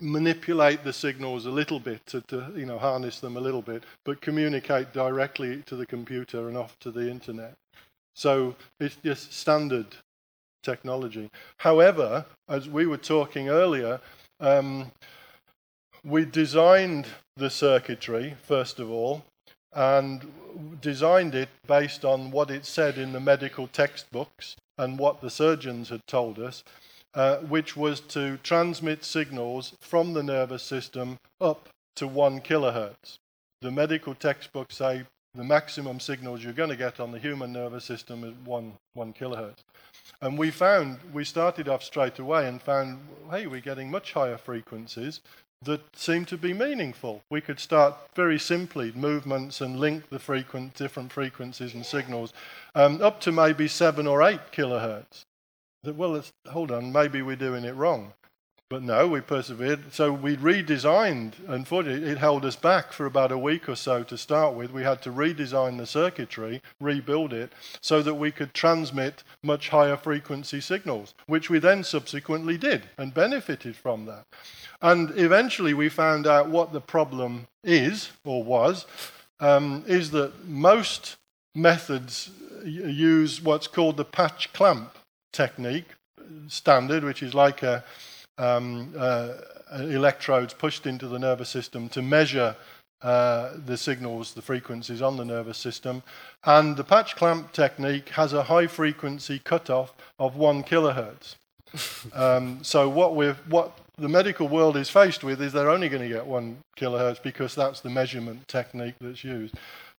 [0.00, 3.84] manipulate the signals a little bit to, to, you know harness them a little bit
[4.04, 7.54] but communicate directly to the computer and off to the internet.
[8.14, 9.86] So it's just standard
[10.62, 11.30] technology.
[11.58, 14.00] However as we were talking earlier
[14.40, 14.90] um,
[16.04, 19.24] we designed the circuitry first of all
[19.76, 20.32] and
[20.80, 25.90] designed it based on what it said in the medical textbooks and what the surgeons
[25.90, 26.64] had told us,
[27.14, 33.18] uh, which was to transmit signals from the nervous system up to one kilohertz.
[33.60, 35.04] The medical textbooks say
[35.34, 39.12] the maximum signals you're going to get on the human nervous system is one, one
[39.12, 39.62] kilohertz.
[40.22, 42.98] And we found, we started off straight away and found,
[43.30, 45.20] hey, we're getting much higher frequencies
[45.62, 47.22] that seem to be meaningful.
[47.30, 52.32] We could start very simply movements and link the frequent different frequencies and signals
[52.74, 55.24] um, up to maybe seven or eight kilohertz.
[55.84, 58.12] Well, hold on, maybe we're doing it wrong.
[58.68, 59.92] But no, we persevered.
[59.92, 61.34] So we redesigned.
[61.46, 64.72] Unfortunately, it held us back for about a week or so to start with.
[64.72, 69.96] We had to redesign the circuitry, rebuild it, so that we could transmit much higher
[69.96, 74.24] frequency signals, which we then subsequently did and benefited from that.
[74.82, 78.84] And eventually we found out what the problem is, or was,
[79.38, 81.16] um, is that most
[81.54, 82.30] methods
[82.64, 84.98] use what's called the patch clamp
[85.32, 85.94] technique,
[86.48, 87.84] standard, which is like a
[88.38, 89.34] um, uh,
[89.72, 92.56] electrodes pushed into the nervous system to measure
[93.02, 96.02] uh, the signals, the frequencies on the nervous system.
[96.44, 101.36] And the patch clamp technique has a high frequency cutoff of one kilohertz.
[102.14, 106.02] um, so what we're, what the medical world is faced with is they're only going
[106.02, 109.54] to get one kilohertz because that's the measurement technique that's used.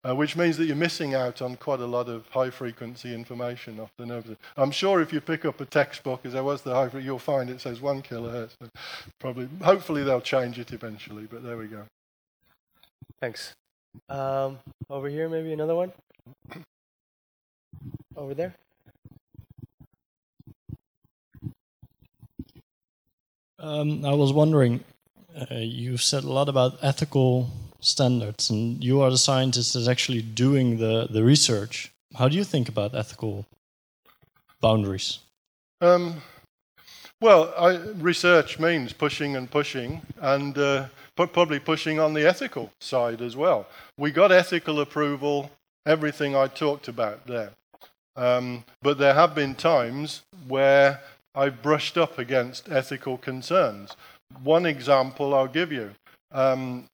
[0.07, 3.81] Uh, which means that you're missing out on quite a lot of high frequency information
[3.81, 4.31] off the nerves.
[4.57, 7.51] I'm sure if you pick up a textbook, as there was the high, you'll find
[7.51, 8.53] it says one kilohertz.
[9.19, 11.27] Probably, hopefully, they'll change it eventually.
[11.29, 11.83] But there we go.
[13.21, 13.55] Thanks.
[14.09, 15.93] Um, over here, maybe another one.
[18.15, 18.55] Over there.
[23.59, 24.85] Um, I was wondering,
[25.35, 27.51] uh, you've said a lot about ethical
[27.87, 31.93] standards, and you are the scientist that's actually doing the, the research.
[32.16, 33.47] How do you think about ethical
[34.61, 35.20] boundaries?
[35.80, 36.22] Um,
[37.20, 43.22] well, I, research means pushing and pushing, and uh, probably pushing on the ethical side
[43.22, 43.66] as well.
[43.97, 45.51] We got ethical approval,
[45.87, 47.53] everything I talked about there.
[48.16, 51.01] Um, but there have been times where
[51.34, 53.95] I've brushed up against ethical concerns.
[54.43, 55.93] One example I'll give you.
[56.32, 56.87] Um,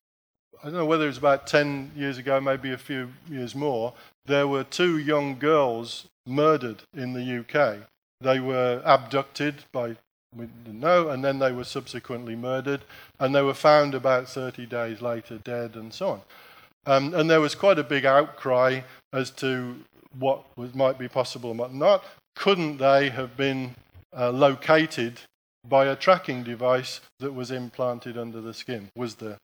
[0.62, 3.94] I don't know whether it was about 10 years ago, maybe a few years more,
[4.26, 7.88] there were two young girls murdered in the UK.
[8.20, 9.96] They were abducted by,
[10.36, 12.82] we didn't know, and then they were subsequently murdered,
[13.18, 16.20] and they were found about 30 days later dead and so on.
[16.86, 18.82] Um, and there was quite a big outcry
[19.12, 19.74] as to
[20.16, 22.04] what was, might be possible and what not.
[22.36, 23.74] Couldn't they have been
[24.16, 25.18] uh, located
[25.68, 29.38] by a tracking device that was implanted under the skin, was there.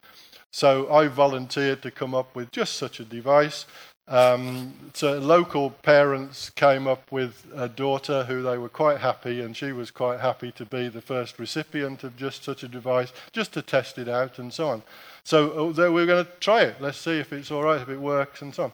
[0.53, 3.67] So I volunteered to come up with just such a device.
[4.09, 9.55] Um, so local parents came up with a daughter who they were quite happy, and
[9.55, 13.53] she was quite happy to be the first recipient of just such a device, just
[13.53, 14.83] to test it out and so on.
[15.25, 16.81] So uh, we are going to try it.
[16.81, 18.73] Let's see if it's all right, if it works, and so on.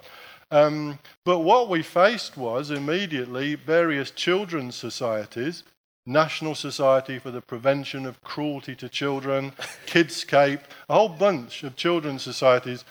[0.51, 5.65] Um, but what we faced was immediately various children's societies
[6.07, 9.53] National Society for the Prevention of Cruelty to Children,
[9.87, 12.85] Kidscape, a whole bunch of children's societies,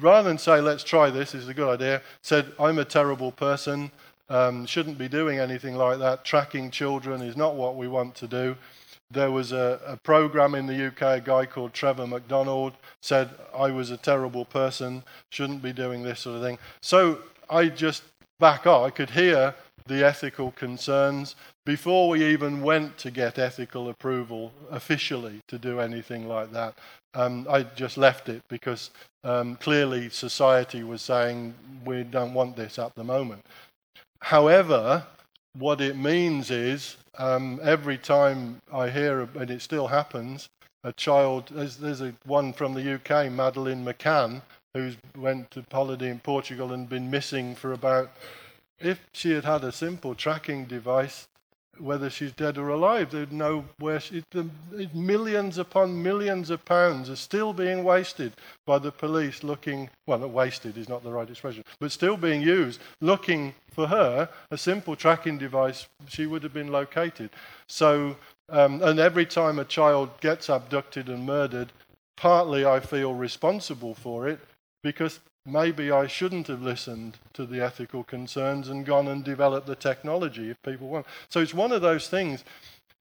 [0.00, 3.32] rather than say, let's try this, this is a good idea, said, I'm a terrible
[3.32, 3.90] person,
[4.28, 8.26] um, shouldn't be doing anything like that, tracking children is not what we want to
[8.26, 8.56] do.
[9.10, 13.70] There was a, a program in the UK, a guy called Trevor McDonald said, I
[13.70, 16.58] was a terrible person, shouldn't be doing this sort of thing.
[16.80, 18.02] So I just
[18.40, 18.86] back off.
[18.86, 19.54] I could hear
[19.86, 21.36] the ethical concerns
[21.66, 26.74] before we even went to get ethical approval officially to do anything like that.
[27.12, 28.90] Um, I just left it because
[29.24, 31.54] um, clearly society was saying
[31.84, 33.44] we don't want this at the moment.
[34.20, 35.04] However,
[35.58, 40.48] what it means is um, every time I hear, and it still happens,
[40.84, 44.40] a child, there's, there's a one from the UK, Madeleine McCann,
[44.72, 48.12] who's went to holiday in Portugal and been missing for about
[48.78, 51.26] if she had had a simple tracking device,
[51.78, 54.22] whether she's dead or alive, they'd know where she.
[54.30, 54.48] The,
[54.94, 58.32] millions upon millions of pounds are still being wasted
[58.66, 59.90] by the police looking.
[60.06, 64.28] Well, not wasted is not the right expression, but still being used looking for her.
[64.50, 67.30] A simple tracking device, she would have been located.
[67.68, 68.16] So,
[68.48, 71.72] um, and every time a child gets abducted and murdered,
[72.16, 74.40] partly I feel responsible for it
[74.82, 79.76] because maybe I shouldn't have listened to the ethical concerns and gone and developed the
[79.76, 81.06] technology if people want.
[81.28, 82.44] So it's one of those things.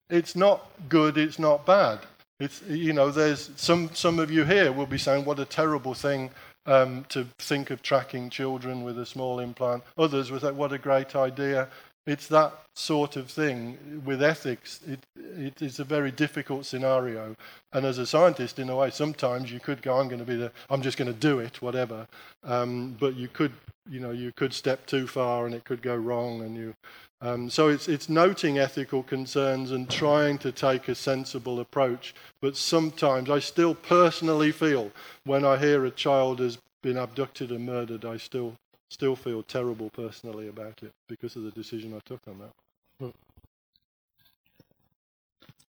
[0.10, 2.00] It's not good, it's not bad.
[2.39, 5.93] It's, you know, there's some, some of you here will be saying, what a terrible
[5.93, 6.30] thing
[6.66, 9.84] um, to think of tracking children with a small implant.
[9.98, 11.70] Others will say, what a great idea.
[12.06, 14.80] It's that sort of thing with ethics.
[14.88, 17.36] It, it is a very difficult scenario.
[17.74, 20.36] And as a scientist, in a way, sometimes you could go, I'm going to be
[20.36, 22.08] the, I'm just going to do it, whatever.
[22.43, 23.53] Um, but you could,
[23.89, 26.41] you know, you could step too far and it could go wrong.
[26.41, 26.76] And you,
[27.22, 32.14] um, so it's, it's noting ethical concerns and trying to take a sensible approach.
[32.39, 34.91] But sometimes I still personally feel
[35.24, 38.53] when I hear a child has been abducted and murdered, I still
[38.89, 42.51] still feel terrible personally about it because of the decision I took on that.
[42.99, 43.09] Hmm.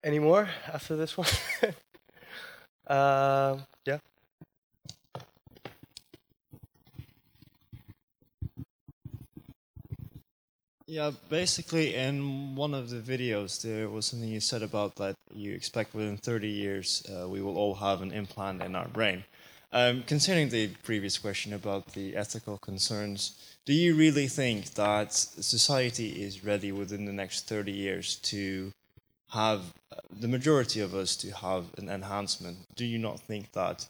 [0.05, 1.29] Any more after this one?
[2.87, 3.99] uh, yeah.
[10.89, 15.53] Yeah, basically, in one of the videos, there was something you said about that you
[15.53, 19.25] expect within 30 years uh, we will all have an implant in our brain.
[19.73, 26.23] Um, concerning the previous question about the ethical concerns, do you really think that society
[26.23, 28.73] is ready within the next 30 years to
[29.31, 32.59] have uh, the majority of us to have an enhancement?
[32.77, 33.89] Do you not think that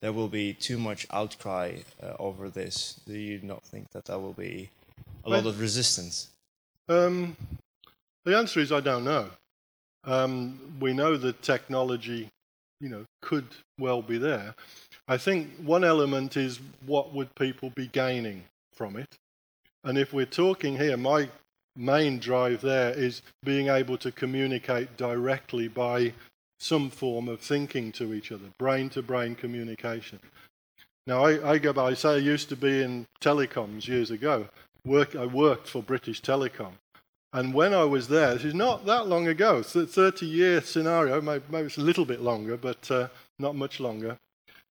[0.00, 3.00] there will be too much outcry uh, over this?
[3.06, 4.70] Do you not think that there will be
[5.24, 6.28] a lot of resistance?
[6.88, 7.36] Um,
[8.24, 9.28] the answer is I don't know.
[10.04, 12.30] Um, we know that technology,
[12.80, 13.48] you know, could
[13.78, 14.54] well be there.
[15.08, 18.44] I think one element is what would people be gaining
[18.74, 19.16] from it,
[19.82, 21.30] and if we're talking here, my
[21.74, 26.12] main drive there is being able to communicate directly by
[26.60, 30.18] some form of thinking to each other, brain to brain communication.
[31.06, 34.48] Now, I, I go by, I say I used to be in telecoms years ago.
[34.84, 36.72] Work, I worked for British Telecom.
[37.32, 40.60] And when I was there, this is not that long ago, it's a 30 year
[40.60, 44.18] scenario, maybe, maybe it's a little bit longer, but uh, not much longer.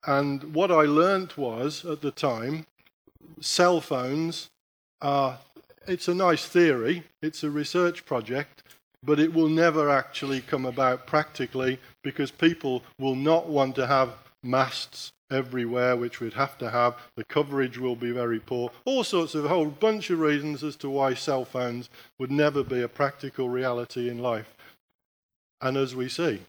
[0.06, 2.66] And what I learnt was at the time
[3.40, 4.50] cell phones
[5.00, 5.38] are,
[5.86, 8.62] it's a nice theory, it's a research project,
[9.02, 14.14] but it will never actually come about practically because people will not want to have
[14.42, 16.96] masts everywhere, which we'd have to have.
[17.16, 18.70] The coverage will be very poor.
[18.84, 21.88] All sorts of a whole bunch of reasons as to why cell phones
[22.18, 24.54] would never be a practical reality in life.
[25.60, 26.40] And as we see,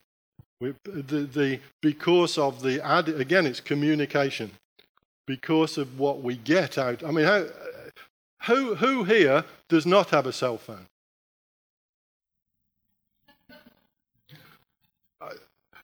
[0.62, 4.52] we, the, the, because of the ad, again, it's communication.
[5.28, 7.04] Because of what we get out.
[7.04, 7.46] I mean, how,
[8.44, 10.88] who, who here does not have a cell phone?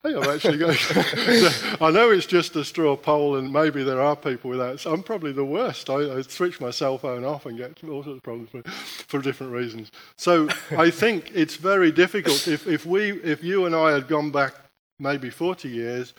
[0.03, 0.78] Think I'm actually going.
[1.80, 4.80] I know it's just a straw poll, and maybe there are people without.
[4.80, 5.91] So I'm probably the worst.
[5.91, 9.22] I, I switch my cell phone off and get all sorts of problems for, for
[9.22, 9.91] different reasons.
[10.17, 12.47] So I think it's very difficult.
[12.47, 14.55] If, if we, if you and I had gone back
[15.02, 16.14] maybe 40 years,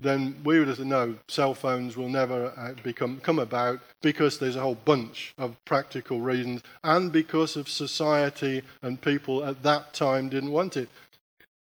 [0.00, 4.38] then we would have said, no, cell phones will never uh, become come about because
[4.38, 9.92] there's a whole bunch of practical reasons, and because of society and people at that
[9.92, 10.88] time didn't want it.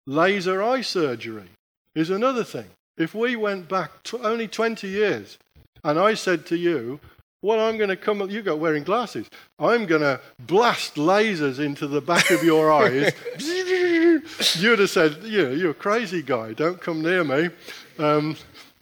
[0.06, 1.50] Laser eye surgery
[1.94, 2.70] is another thing.
[2.96, 3.90] If we went back
[4.22, 5.38] only 20 years
[5.84, 6.98] and I said to you,
[7.40, 9.28] what I'm going to come, You've got wearing glasses,
[9.58, 13.12] I'm going to blast lasers into the back of your eyes,
[14.56, 17.50] you'd have said, you you're a crazy guy, don't come near me.
[17.98, 18.36] Um,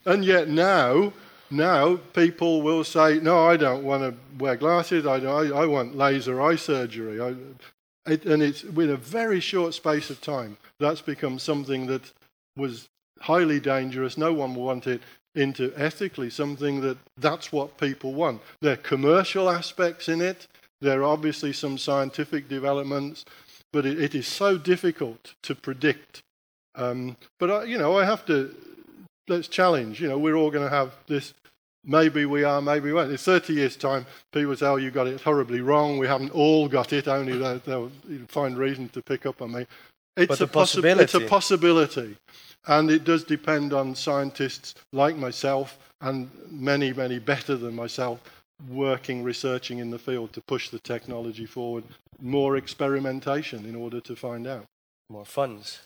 [0.07, 1.13] and yet now,
[1.51, 5.97] now people will say, no, I don't want to wear glasses, I, I, I want
[5.97, 7.21] laser eye surgery.
[7.21, 7.35] I,
[8.11, 12.13] it, and it's with a very short space of time, that's become something that
[12.57, 12.89] was
[13.21, 14.19] highly dangerous.
[14.19, 15.01] No one will want it
[15.35, 18.41] into ethically something that that's what people want.
[18.61, 20.47] There are commercial aspects in it.
[20.81, 23.25] There are obviously some scientific developments,
[23.73, 26.23] but it, it is so difficult to predict.
[26.77, 28.55] Um, but I, you know, I have to
[29.29, 30.01] let's challenge.
[30.01, 31.35] You know, we're all going to have this.
[31.87, 33.11] Maybe we are, maybe we won't.
[33.11, 35.99] In 30 years' time, people say, oh, you got it horribly wrong.
[35.99, 37.91] We haven't all got it, only they'll, they'll
[38.29, 39.67] find reason to pick up on me.
[40.17, 41.03] It's, But a, possi- possibility.
[41.05, 42.17] it's a possibility.
[42.67, 48.21] And it does depend on scientists like myself and many, many better than myself
[48.69, 51.85] working, researching in the field to push the technology forward.
[52.21, 54.67] More experimentation in order to find out.
[55.11, 55.81] More funds.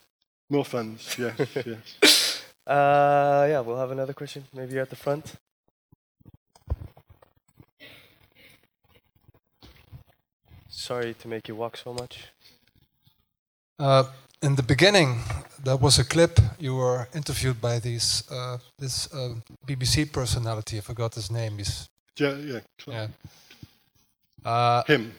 [0.51, 2.43] More funds, yes, yes.
[2.67, 4.45] Uh, yeah, we'll have another question.
[4.55, 5.35] Maybe you're at the front.
[10.69, 12.29] Sorry to make you walk so much.
[13.79, 14.05] Uh,
[14.43, 15.21] in the beginning,
[15.65, 16.41] there was a clip.
[16.59, 19.35] You were interviewed by these uh, this uh,
[19.67, 20.79] BBC personality.
[20.79, 21.59] I forgot his name.
[21.59, 22.61] He's Yeah, yeah.
[22.87, 23.09] yeah.
[24.45, 25.13] Uh, Him.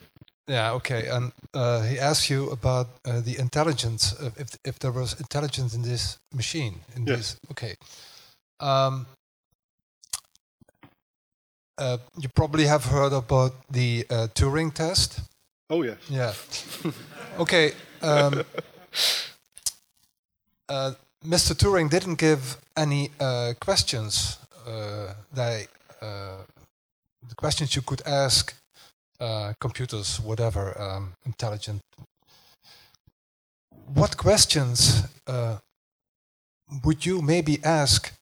[0.48, 0.74] Yeah.
[0.76, 1.08] Okay.
[1.08, 4.16] And uh, he asked you about uh, the intelligence.
[4.38, 6.74] If if there was intelligence in this machine.
[6.96, 7.18] In Yes.
[7.18, 7.38] this.
[7.52, 7.76] Okay.
[8.60, 9.06] Um,
[11.78, 15.22] uh, you probably have heard about the uh, Turing test.
[15.70, 15.98] Oh, yes.
[16.10, 16.34] Yeah.
[17.40, 17.74] okay.
[18.02, 18.44] Um,
[20.68, 20.94] uh,
[21.24, 21.54] Mr.
[21.54, 24.38] Turing didn't give any uh, questions.
[24.66, 26.38] Uh, uh,
[27.28, 28.56] the questions you could ask
[29.20, 31.82] uh, computers, whatever, um, intelligent.
[33.94, 35.58] What questions uh,
[36.84, 38.14] would you maybe ask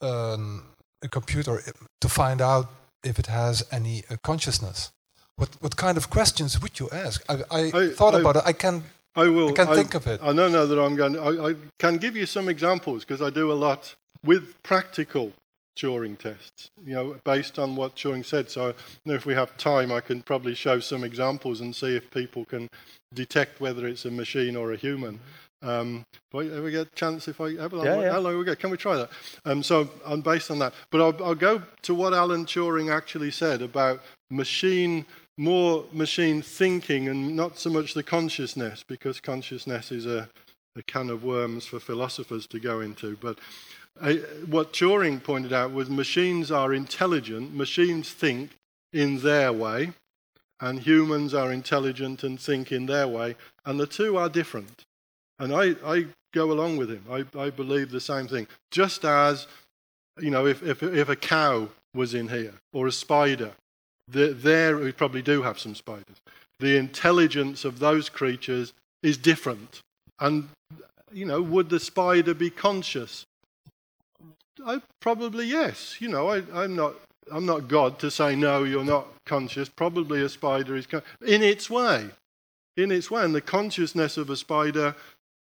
[0.00, 0.64] um,
[1.02, 1.62] a computer
[2.00, 2.68] to find out
[3.02, 4.92] if it has any consciousness?
[5.40, 7.24] What what kind of questions would you ask?
[7.30, 8.42] I, I, I- thought I- about it.
[8.44, 8.84] I can
[9.16, 9.48] I will.
[9.48, 10.20] I can think of it.
[10.22, 11.18] I don't know that I'm going.
[11.18, 13.94] I, I can give you some examples because I do a lot
[14.24, 15.32] with practical
[15.78, 16.68] Turing tests.
[16.84, 18.50] You know, based on what Turing said.
[18.50, 18.74] So, you
[19.06, 22.44] know, if we have time, I can probably show some examples and see if people
[22.44, 22.68] can
[23.14, 25.20] detect whether it's a machine or a human.
[25.62, 27.78] Um, do I ever get a chance if I ever?
[27.78, 28.12] Yeah, yeah.
[28.12, 28.54] How long we go?
[28.54, 29.10] Can we try that?
[29.44, 30.74] Um, so, I'm based on that.
[30.90, 35.04] But I'll, I'll go to what Alan Turing actually said about machine
[35.40, 40.28] more machine thinking and not so much the consciousness, because consciousness is a
[40.76, 43.16] a can of worms for philosophers to go into.
[43.20, 43.38] But
[44.00, 44.14] uh,
[44.46, 48.50] what Turing pointed out was machines are intelligent, machines think
[48.92, 49.92] in their way,
[50.60, 54.84] and humans are intelligent and think in their way, and the two are different.
[55.38, 57.04] And I, I go along with him.
[57.10, 58.46] I, I believe the same thing.
[58.70, 59.46] Just as,
[60.20, 63.52] you know, if, if, if a cow was in here or a spider,
[64.10, 66.16] the, there we probably do have some spiders.
[66.58, 68.72] The intelligence of those creatures
[69.02, 69.80] is different.
[70.18, 70.48] And,
[71.12, 73.24] you know, would the spider be conscious?
[74.66, 76.00] I, probably yes.
[76.00, 76.94] You know, I, I'm not
[77.32, 79.68] I'm not God to say no, you're not conscious.
[79.68, 82.10] Probably a spider is con- in its way,
[82.76, 84.96] in its way, and the consciousness of a spider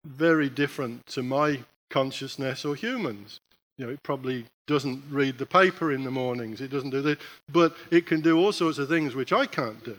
[0.05, 1.61] very different to my
[1.91, 3.41] consciousness or humans.
[3.79, 6.61] You know, it probably doesn't read the paper in the mornings.
[6.61, 7.19] It doesn't do this,
[7.51, 9.97] but it can do all sorts of things which I can't do.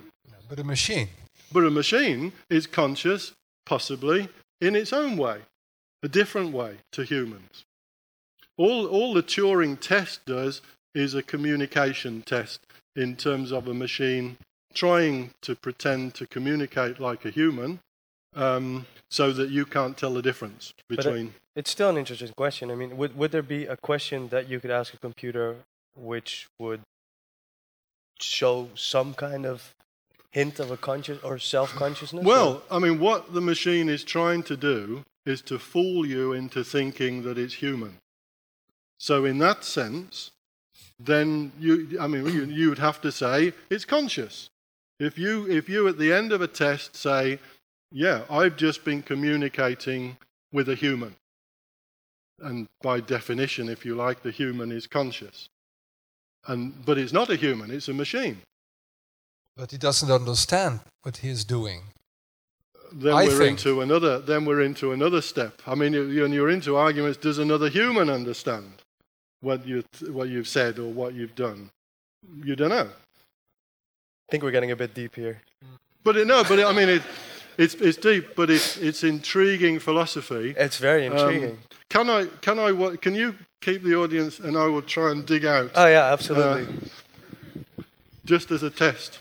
[0.50, 1.10] But a machine.
[1.52, 3.34] But a machine is conscious,
[3.66, 4.30] possibly
[4.62, 5.40] in its own way,
[6.04, 7.66] a different way to humans.
[8.58, 10.62] All, all the Turing test does
[10.96, 12.62] is a communication test
[12.96, 14.38] in terms of a machine
[14.74, 17.80] trying to pretend to communicate like a human
[18.36, 21.34] um, so that you can't tell the difference between.
[21.58, 22.70] It's still an interesting question.
[22.70, 25.56] I mean, would, would there be a question that you could ask a computer
[25.96, 26.82] which would
[28.22, 29.74] show some kind of
[30.30, 32.24] hint of a conscious or self consciousness?
[32.24, 36.64] Well, I mean, what the machine is trying to do is to fool you into
[36.64, 37.98] thinking that it's human.
[39.00, 40.30] So, in that sense,
[41.00, 44.48] then you, I mean, you, you would have to say it's conscious.
[45.00, 47.40] If you, if you at the end of a test say,
[47.92, 50.18] yeah, I've just been communicating
[50.52, 51.16] with a human.
[52.40, 55.48] And by definition, if you like, the human is conscious.
[56.48, 58.38] And, but it's not a human, it's a machine.
[59.56, 61.82] But he doesn't understand what he is doing.
[62.94, 63.58] Then I we're think.
[63.60, 64.20] into another.
[64.20, 65.62] Then we're into another step.
[65.66, 68.72] I mean, you- when you're into arguments, does another human understand
[69.42, 71.70] what you what you've said or what you've done?
[72.46, 72.88] You don't know.
[72.88, 75.42] I think we're getting a bit deep here.
[76.04, 77.02] But it, no, but it, I mean, it,
[77.58, 80.54] it's it's deep, but it's it's intriguing philosophy.
[80.58, 81.58] It's very Um, intriguing.
[81.90, 85.46] Can I can I can you keep the audience and I will try and dig
[85.46, 85.72] out.
[85.76, 86.74] Oh, yeah, absolutely.
[87.80, 87.84] uh,
[88.26, 89.20] just as a test.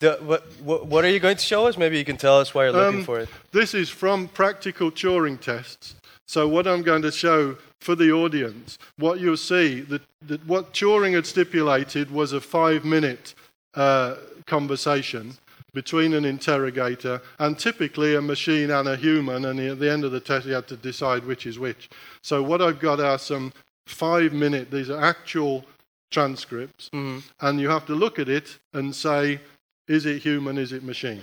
[0.00, 1.78] The, what, what, are you going to show us?
[1.78, 3.30] Maybe you can tell us why you're looking Um, for it.
[3.52, 5.94] This is from practical Turing tests.
[6.26, 10.74] So what I'm going to show for the audience, what you'll see, that, that what
[10.74, 13.34] Turing had stipulated was a five-minute
[13.74, 14.16] uh,
[14.46, 15.38] conversation
[15.74, 20.12] between an interrogator and typically a machine and a human, and at the end of
[20.12, 21.90] the test, you had to decide which is which.
[22.22, 23.52] So what I've got are some
[23.86, 25.64] five-minute, these are actual
[26.10, 27.18] transcripts, mm-hmm.
[27.40, 29.40] and you have to look at it and say,
[29.86, 31.22] is it human, is it machine?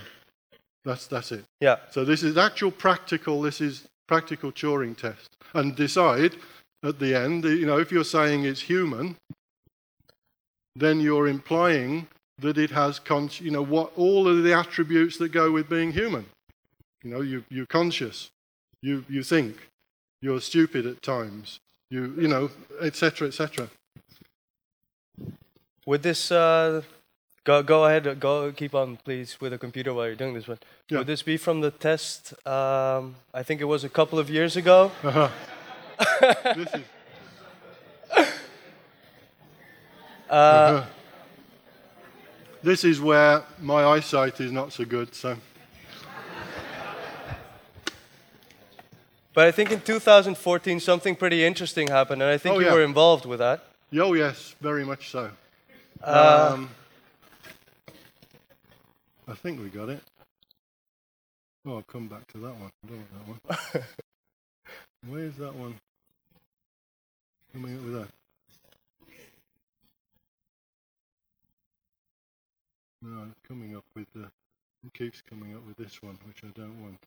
[0.85, 1.45] That's, that's it.
[1.61, 1.77] Yeah.
[1.91, 5.29] So this is actual practical, this is practical Turing test.
[5.53, 6.35] And decide
[6.83, 9.15] at the end, you know, if you're saying it's human,
[10.75, 12.07] then you're implying
[12.43, 15.91] that it has, con- you know, what all of the attributes that go with being
[15.91, 16.25] human.
[17.03, 18.29] You know, you, you're conscious,
[18.81, 19.57] you, you think,
[20.21, 21.59] you're stupid at times,
[21.89, 22.49] you, you know,
[22.81, 23.69] etc., etc.
[25.85, 26.81] Would this uh,
[27.43, 28.19] go go ahead?
[28.21, 30.59] Go keep on, please, with the computer while you're doing this one.
[30.89, 30.99] Yeah.
[30.99, 32.33] Would this be from the test?
[32.47, 34.91] Um, I think it was a couple of years ago.
[35.03, 35.29] Uh-huh.
[36.55, 36.81] this is.
[40.29, 40.85] Uh, Uh-huh.
[42.63, 45.35] This is where my eyesight is not so good, so.
[49.33, 52.73] But I think in 2014 something pretty interesting happened, and I think Oh, you yeah.
[52.73, 53.65] were involved with that.
[53.99, 55.31] Oh, yes, very much so.
[56.03, 56.69] Uh, um,
[59.27, 60.01] I think we got it.
[61.65, 62.69] Oh, I'll come back to that one.
[62.85, 63.83] I don't want that one.
[65.07, 65.75] Where's that one?
[67.53, 68.07] Coming up with that.
[73.03, 74.31] No, coming up with the.
[74.85, 76.99] It keeps coming up with this one, which I don't want.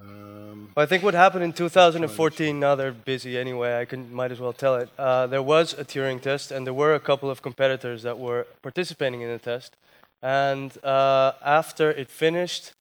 [0.00, 2.58] Um, I think what happened in 2014.
[2.58, 3.78] Now they're busy anyway.
[3.78, 4.90] I can might as well tell it.
[4.98, 8.46] Uh, there was a Turing test, and there were a couple of competitors that were
[8.62, 9.76] participating in the test.
[10.22, 12.72] And uh, after it finished,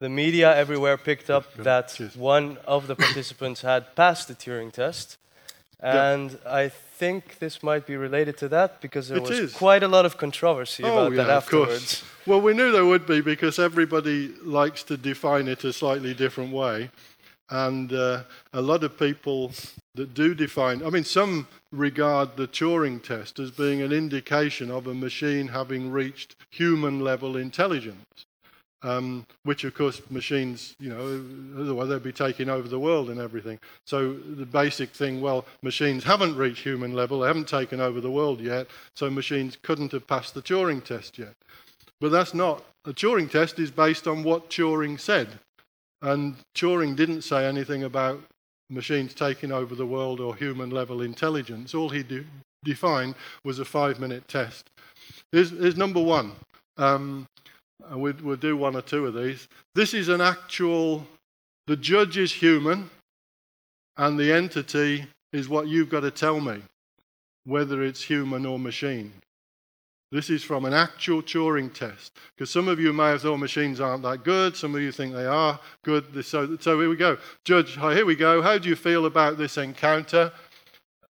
[0.00, 5.18] the media everywhere picked up that one of the participants had passed the Turing test.
[5.82, 6.10] Yeah.
[6.12, 9.52] And I think this might be related to that because there It was is.
[9.54, 12.04] quite a lot of controversy Oh, about yeah, that afterwards.
[12.26, 16.52] Well, we knew there would be because everybody likes to define it a slightly different
[16.52, 16.90] way.
[17.48, 19.52] And uh, a lot of people
[19.94, 24.86] that do define, I mean, some regard the Turing test as being an indication of
[24.86, 28.26] a machine having reached human level intelligence.
[28.82, 33.20] Um, which of course machines, you know, otherwise they'd be taking over the world and
[33.20, 33.58] everything.
[33.86, 38.10] So the basic thing, well, machines haven't reached human level, they haven't taken over the
[38.10, 41.34] world yet, so machines couldn't have passed the Turing test yet.
[42.00, 45.28] But that's not, the Turing test is based on what Turing said.
[46.02, 48.22] And Turing didn't say anything about
[48.70, 51.74] machines taking over the world or human level intelligence.
[51.74, 52.24] All he de-
[52.64, 54.70] defined was a five minute test.
[55.32, 56.32] Here's, here's number one.
[56.78, 57.26] Um,
[57.88, 59.48] and we'll, we'll do one or two of these.
[59.74, 61.06] This is an actual,
[61.66, 62.90] the judge is human,
[63.96, 66.62] and the entity is what you've got to tell me,
[67.44, 69.12] whether it's human or machine.
[70.12, 72.12] This is from an actual Turing test.
[72.36, 75.14] Because some of you may have thought machines aren't that good, some of you think
[75.14, 76.24] they are good.
[76.24, 77.16] So, so here we go.
[77.44, 78.42] Judge, here we go.
[78.42, 80.32] How do you feel about this encounter?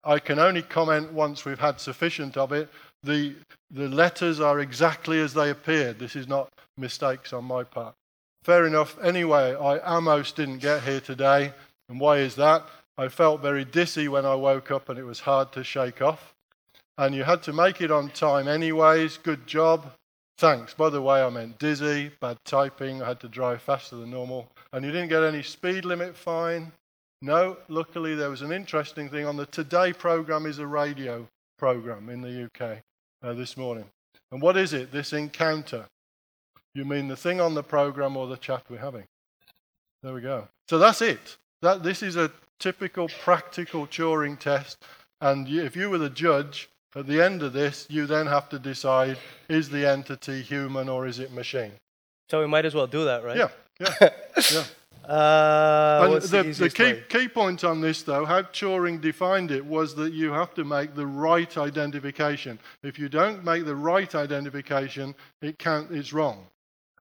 [0.03, 2.69] I can only comment once we've had sufficient of it.
[3.03, 3.35] The,
[3.71, 5.99] the letters are exactly as they appeared.
[5.99, 7.93] This is not mistakes on my part.
[8.43, 8.97] Fair enough.
[9.03, 11.53] Anyway, I almost didn't get here today.
[11.89, 12.63] And why is that?
[12.97, 16.33] I felt very dizzy when I woke up and it was hard to shake off.
[16.97, 19.17] And you had to make it on time anyways.
[19.17, 19.93] Good job.
[20.37, 20.73] Thanks.
[20.73, 23.01] By the way, I meant dizzy, bad typing.
[23.01, 24.47] I had to drive faster than normal.
[24.71, 26.71] And you didn't get any speed limit fine.
[27.21, 31.27] No, luckily there was an interesting thing on the Today program is a radio
[31.57, 32.79] program in the UK
[33.21, 33.85] uh, this morning.
[34.31, 35.85] And what is it, this encounter?
[36.79, 39.03] You mean the thing on the program or the chat we're having?
[40.01, 40.47] There we go.
[40.69, 41.35] So that's it.
[41.61, 44.77] That, this is a typical practical Turing test.
[45.19, 48.47] And you, if you were the judge, at the end of this, you then have
[48.51, 49.17] to decide
[49.49, 51.73] is the entity human or is it machine?
[52.31, 53.35] So we might as well do that, right?
[53.35, 53.49] Yeah,
[53.81, 54.09] yeah,
[54.53, 54.63] yeah.
[55.11, 59.95] Uh, the, the, the key, key point on this, though, how Turing defined it was
[59.95, 62.57] that you have to make the right identification.
[62.83, 66.45] If you don't make the right identification, it can't, it's wrong.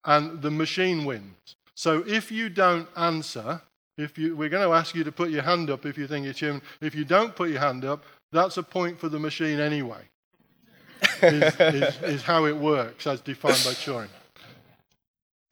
[0.09, 1.55] And the machine wins.
[1.75, 3.61] So if you don't answer,
[3.99, 6.27] if you, we're going to ask you to put your hand up if you think
[6.27, 6.63] it's human.
[6.81, 10.01] If you don't put your hand up, that's a point for the machine anyway,
[11.23, 14.09] is, is, is how it works as defined by Turing.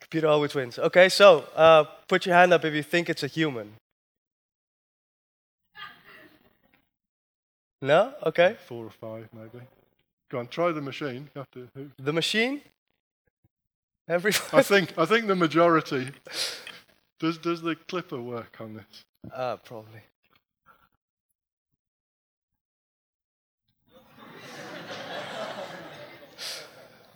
[0.01, 0.79] Computer always wins.
[0.79, 3.75] Okay, so uh, put your hand up if you think it's a human.
[7.83, 8.15] No?
[8.25, 8.57] Okay.
[8.67, 9.63] Four or five, maybe.
[10.31, 11.29] Go on, try the machine.
[11.35, 11.69] You have to.
[11.99, 12.63] The machine?
[14.09, 16.13] I think I think the majority.
[17.19, 18.85] Does does the clipper work on this?
[19.35, 20.03] Uh, probably.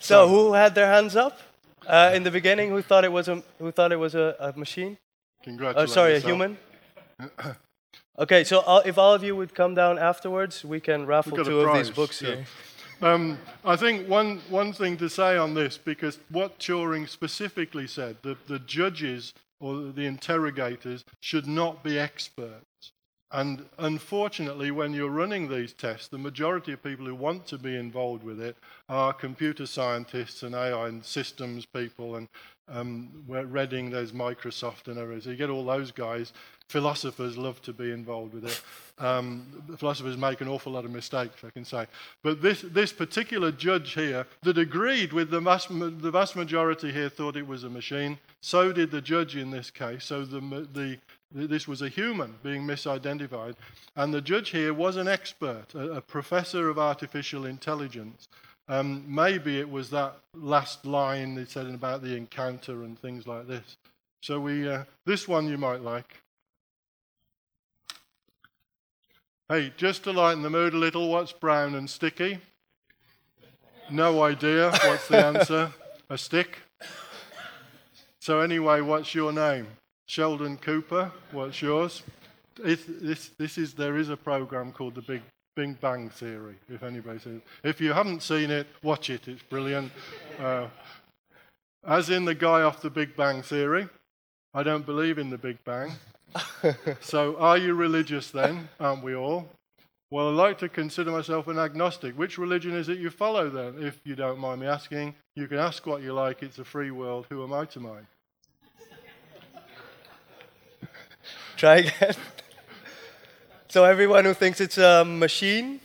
[0.00, 1.38] so who had their hands up?
[1.86, 4.52] Uh, in the beginning, who thought it was a who thought it was a, a
[4.58, 4.98] machine?
[5.44, 5.90] Congratulations.
[5.90, 6.58] Oh, sorry, a human.
[8.18, 11.60] okay, so all, if all of you would come down afterwards, we can raffle two
[11.60, 12.34] of these books yeah.
[12.34, 12.46] here.
[13.02, 18.18] Um, I think one, one thing to say on this, because what Turing specifically said,
[18.22, 22.92] that the judges or the interrogators should not be experts.
[23.32, 27.76] And unfortunately, when you're running these tests, the majority of people who want to be
[27.76, 28.56] involved with it
[28.88, 32.16] are computer scientists and AI and systems people.
[32.16, 32.28] And
[32.68, 35.26] um, Reading, there's Microsoft and others.
[35.26, 36.32] You get all those guys.
[36.68, 38.62] Philosophers love to be involved with it.
[38.98, 39.46] Um,
[39.76, 41.86] philosophers make an awful lot of mistakes, I can say.
[42.22, 47.36] But this, this particular judge here that agreed with the the vast majority here thought
[47.36, 48.18] it was a machine.
[48.40, 50.04] So did the judge in this case.
[50.04, 50.40] So the,
[50.72, 50.98] the
[51.32, 53.54] this was a human being misidentified.
[53.96, 58.28] And the judge here was an expert, a, a professor of artificial intelligence.
[58.68, 63.48] Um, maybe it was that last line they said about the encounter and things like
[63.48, 63.76] this.
[64.22, 66.22] So we, uh, this one you might like.
[69.48, 72.38] Hey, just to lighten the mood a little, what's brown and sticky?
[73.90, 74.70] No idea.
[74.70, 75.72] What's the answer?
[76.10, 76.58] a stick?
[78.18, 79.68] So, anyway, what's your name?
[80.10, 82.02] Sheldon Cooper, what's yours?
[82.64, 85.22] It, this, this is, there is a program called the Big
[85.54, 87.40] Big Bang Theory, if anybody says.
[87.62, 89.92] If you haven't seen it, watch it, it's brilliant.
[90.40, 90.66] Uh,
[91.86, 93.88] as in the guy off the Big Bang Theory,
[94.52, 95.92] I don't believe in the Big Bang.
[97.00, 98.68] so are you religious then?
[98.80, 99.48] Aren't we all?
[100.10, 102.18] Well, I like to consider myself an agnostic.
[102.18, 103.80] Which religion is it you follow then?
[103.80, 106.42] If you don't mind me asking, you can ask what you like.
[106.42, 107.26] It's a free world.
[107.30, 108.06] Who am I to mind?
[111.60, 112.14] Try again.
[113.68, 115.80] so everyone who thinks it's a machine,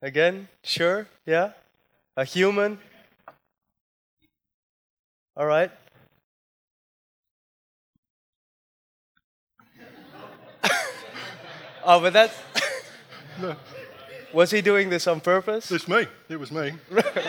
[0.00, 1.50] again, sure, yeah,
[2.16, 2.78] a human.
[5.36, 5.70] All right.
[11.84, 12.34] oh, but that's.
[13.42, 13.56] no.
[14.32, 15.70] Was he doing this on purpose?
[15.70, 16.06] It's me.
[16.30, 16.72] It was me.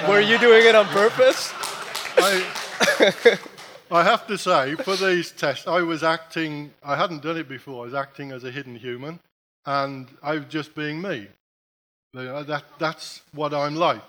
[0.08, 1.52] Were you doing it on purpose?
[2.18, 3.38] I,
[3.91, 7.84] I have to say, for these tests, I was acting, I hadn't done it before,
[7.84, 9.20] I was acting as a hidden human,
[9.66, 11.28] and I was just being me.
[12.14, 14.02] That, that's what I'm like.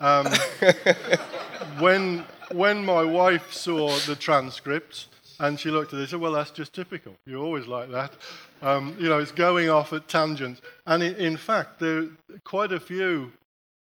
[0.00, 0.26] Um,
[1.78, 5.08] when, when my wife saw the transcripts,
[5.40, 7.14] and she looked at it and said, Well, that's just typical.
[7.26, 8.12] You're always like that.
[8.62, 10.60] Um, you know, it's going off at tangents.
[10.86, 12.06] And in, in fact, there
[12.44, 13.32] quite a few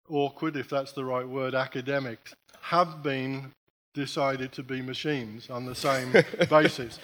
[0.08, 3.50] awkward, if that's the right word, academics have been
[3.94, 6.12] decided to be machines on the same
[6.50, 6.98] basis.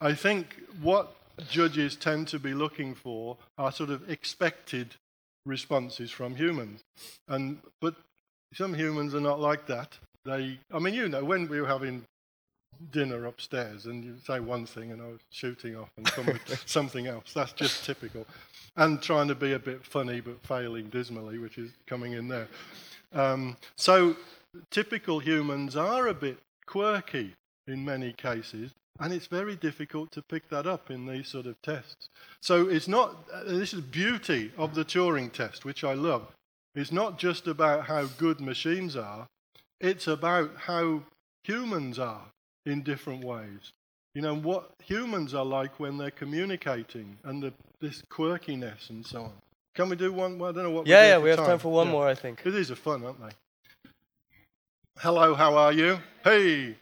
[0.00, 1.14] I think what
[1.48, 4.94] judges tend to be looking for are sort of expected
[5.46, 6.80] responses from humans.
[7.28, 7.94] And but
[8.54, 9.98] some humans are not like that.
[10.24, 12.04] They I mean you know when we were having
[12.92, 16.10] dinner upstairs and you say one thing and I was shooting off and
[16.66, 17.32] something else.
[17.34, 18.26] That's just typical.
[18.76, 22.48] And trying to be a bit funny but failing dismally, which is coming in there.
[23.12, 24.16] Um, so
[24.70, 27.34] typical humans are a bit quirky
[27.66, 31.60] in many cases, and it's very difficult to pick that up in these sort of
[31.62, 32.08] tests.
[32.40, 36.26] So it's not, uh, this is the beauty of the Turing test, which I love.
[36.74, 39.26] It's not just about how good machines are,
[39.80, 41.02] it's about how
[41.44, 42.26] humans are
[42.66, 43.72] in different ways.
[44.14, 49.22] You know, what humans are like when they're communicating and the, this quirkiness and so
[49.22, 49.32] on.
[49.74, 50.38] Can we do one?
[50.38, 50.86] Well, I don't know what.
[50.86, 51.92] Yeah, yeah, we have time, time for one yeah.
[51.92, 52.42] more, I think.
[52.42, 53.30] These are fun, aren't they?
[55.02, 55.98] Hello, how are you?
[56.24, 56.76] Hey,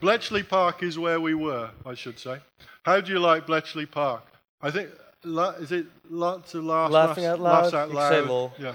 [0.00, 2.38] Bletchley Park is where we were, I should say.
[2.84, 4.22] How do you like Bletchley Park?
[4.62, 4.90] I think
[5.24, 7.62] is it lots of laughs, laughing out loud.
[7.64, 8.52] Laughs out loud.
[8.60, 8.74] Yeah.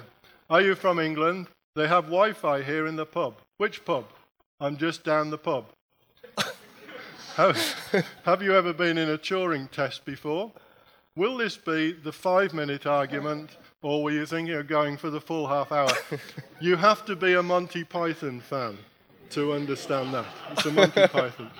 [0.49, 1.47] Are you from England?
[1.77, 3.35] They have Wi-Fi here in the pub.
[3.55, 4.03] Which pub?
[4.59, 5.67] I'm just down the pub.
[7.35, 10.51] have, have you ever been in a Turing test before?
[11.15, 13.51] Will this be the five minute argument,
[13.83, 15.91] or were you thinking of going for the full half hour?
[16.59, 18.77] you have to be a Monty Python fan
[19.31, 20.25] to understand that.
[20.51, 21.51] It's a Monty Python.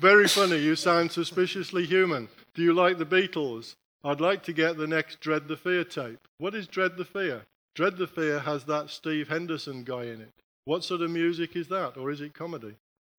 [0.00, 2.28] Very funny, you sound suspiciously human.
[2.54, 3.74] Do you like the Beatles?
[4.02, 6.18] I'd like to get the next Dread the Fear tape.
[6.38, 7.42] What is Dread the Fear?
[7.74, 10.30] Dread the Fear has that Steve Henderson guy in it.
[10.64, 11.96] What sort of music is that?
[11.96, 12.74] Or is it comedy?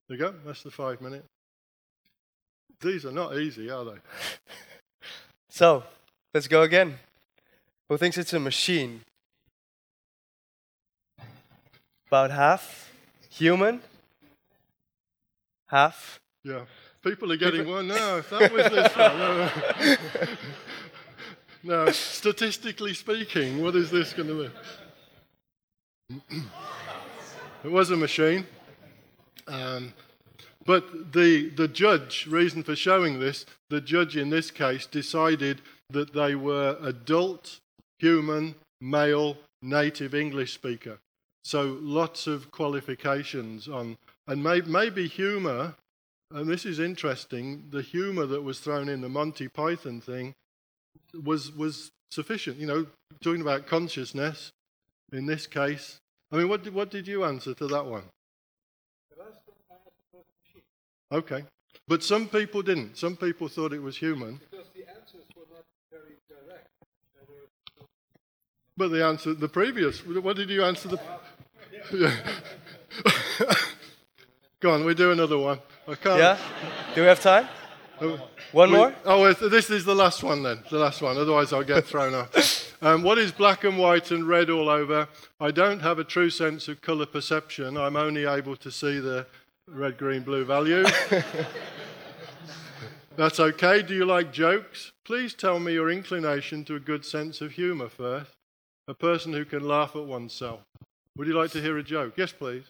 [0.07, 1.25] There you go, that's the five minute.
[2.81, 3.97] These are not easy, are they?
[5.47, 5.85] So,
[6.33, 6.95] let's go again.
[7.89, 9.01] Who thinks it's a machine?
[12.07, 12.91] About half
[13.29, 13.81] human,
[15.67, 16.19] half.
[16.43, 16.61] Yeah,
[17.03, 18.17] people are getting one now.
[18.17, 19.17] If that was this one,
[21.63, 21.91] no, no.
[21.91, 24.49] statistically speaking, what is this going to
[26.09, 26.15] be?
[27.63, 28.45] it was a machine.
[29.47, 29.93] Um,
[30.65, 36.13] but the, the judge, reason for showing this, the judge in this case decided that
[36.13, 37.59] they were adult,
[37.99, 40.99] human, male, native English speaker.
[41.43, 43.97] So lots of qualifications on,
[44.27, 45.75] and may, maybe humour,
[46.31, 50.33] and this is interesting, the humour that was thrown in the Monty Python thing
[51.23, 52.57] was, was sufficient.
[52.57, 52.87] You know,
[53.21, 54.51] talking about consciousness
[55.11, 55.97] in this case.
[56.31, 58.03] I mean, what did, what did you answer to that one?
[61.11, 61.43] Okay.
[61.87, 62.97] But some people didn't.
[62.97, 64.41] Some people thought it was human.
[64.49, 66.67] Because the answers were not very direct.
[68.77, 70.99] But the answer, the previous, what did you answer the?
[71.93, 72.13] Yeah.
[74.59, 75.59] Go on, we do another one.
[75.87, 76.19] I can't.
[76.19, 76.37] Yeah.
[76.93, 77.47] Do we have time?
[78.01, 78.19] Oh,
[78.51, 78.93] one we, more?
[79.05, 80.61] Oh, this is the last one then.
[80.69, 81.17] The last one.
[81.17, 82.63] Otherwise, I'll get thrown off.
[82.81, 85.07] Um, what is black and white and red all over?
[85.39, 87.77] I don't have a true sense of colour perception.
[87.77, 89.25] I'm only able to see the
[89.65, 90.85] red, green, blue value.
[93.15, 93.81] That's okay.
[93.81, 94.91] Do you like jokes?
[95.05, 98.34] Please tell me your inclination to a good sense of humour first.
[98.87, 100.61] A person who can laugh at oneself.
[101.17, 102.13] Would you like to hear a joke?
[102.17, 102.65] Yes, please.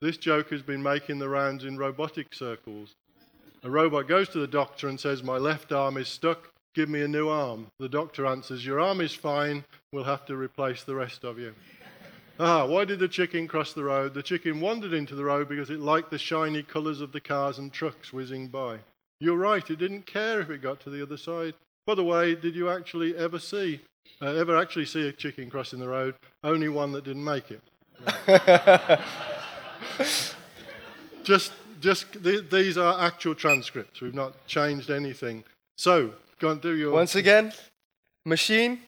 [0.00, 2.94] This joke has been making the rounds in robotic circles.
[3.62, 6.50] A robot goes to the doctor and says, My left arm is stuck.
[6.74, 7.66] Give me a new arm.
[7.78, 9.64] The doctor answers, Your arm is fine.
[9.92, 11.54] We'll have to replace the rest of you.
[12.38, 14.14] Ah, why did the chicken cross the road?
[14.14, 17.58] The chicken wandered into the road because it liked the shiny colours of the cars
[17.58, 18.78] and trucks whizzing by.
[19.20, 21.52] You're right, it didn't care if it got to the other side.
[21.86, 23.82] By the way, did you actually ever see,
[24.22, 26.14] uh, ever actually see a chicken crossing the road?
[26.44, 27.60] Only one that didn't make it.
[31.24, 34.00] just, just th- these are actual transcripts.
[34.00, 35.44] We've not changed anything.
[35.76, 36.92] So, go and do your.
[36.92, 37.52] Once again,
[38.24, 38.80] machine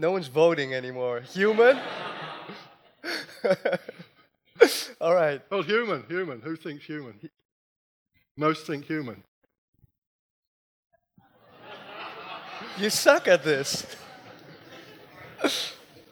[0.00, 1.20] no one's voting anymore.
[1.34, 1.78] Human?
[4.98, 5.42] All right.
[5.50, 6.40] Oh, human, human.
[6.40, 7.20] Who thinks human?
[8.34, 9.22] Most think human.
[12.80, 13.84] You suck at this.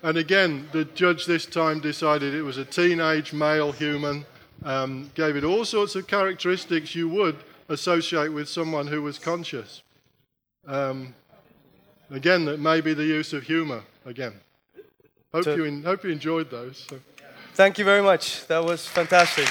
[0.03, 4.27] And again, the judge this time decided it was a teenage male human,
[4.65, 7.37] um, gave it all sorts of characteristics you would
[7.71, 9.83] associate with someone who was conscious.
[10.67, 11.15] Um,
[12.11, 14.35] again, that may be the use of humor again.
[15.33, 16.87] Hope, So- you, en- hope you enjoyed those.
[16.91, 17.01] So.
[17.55, 18.47] Thank you very much.
[18.47, 19.47] That was fantastic.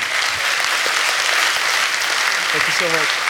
[2.53, 3.26] Thank you so much.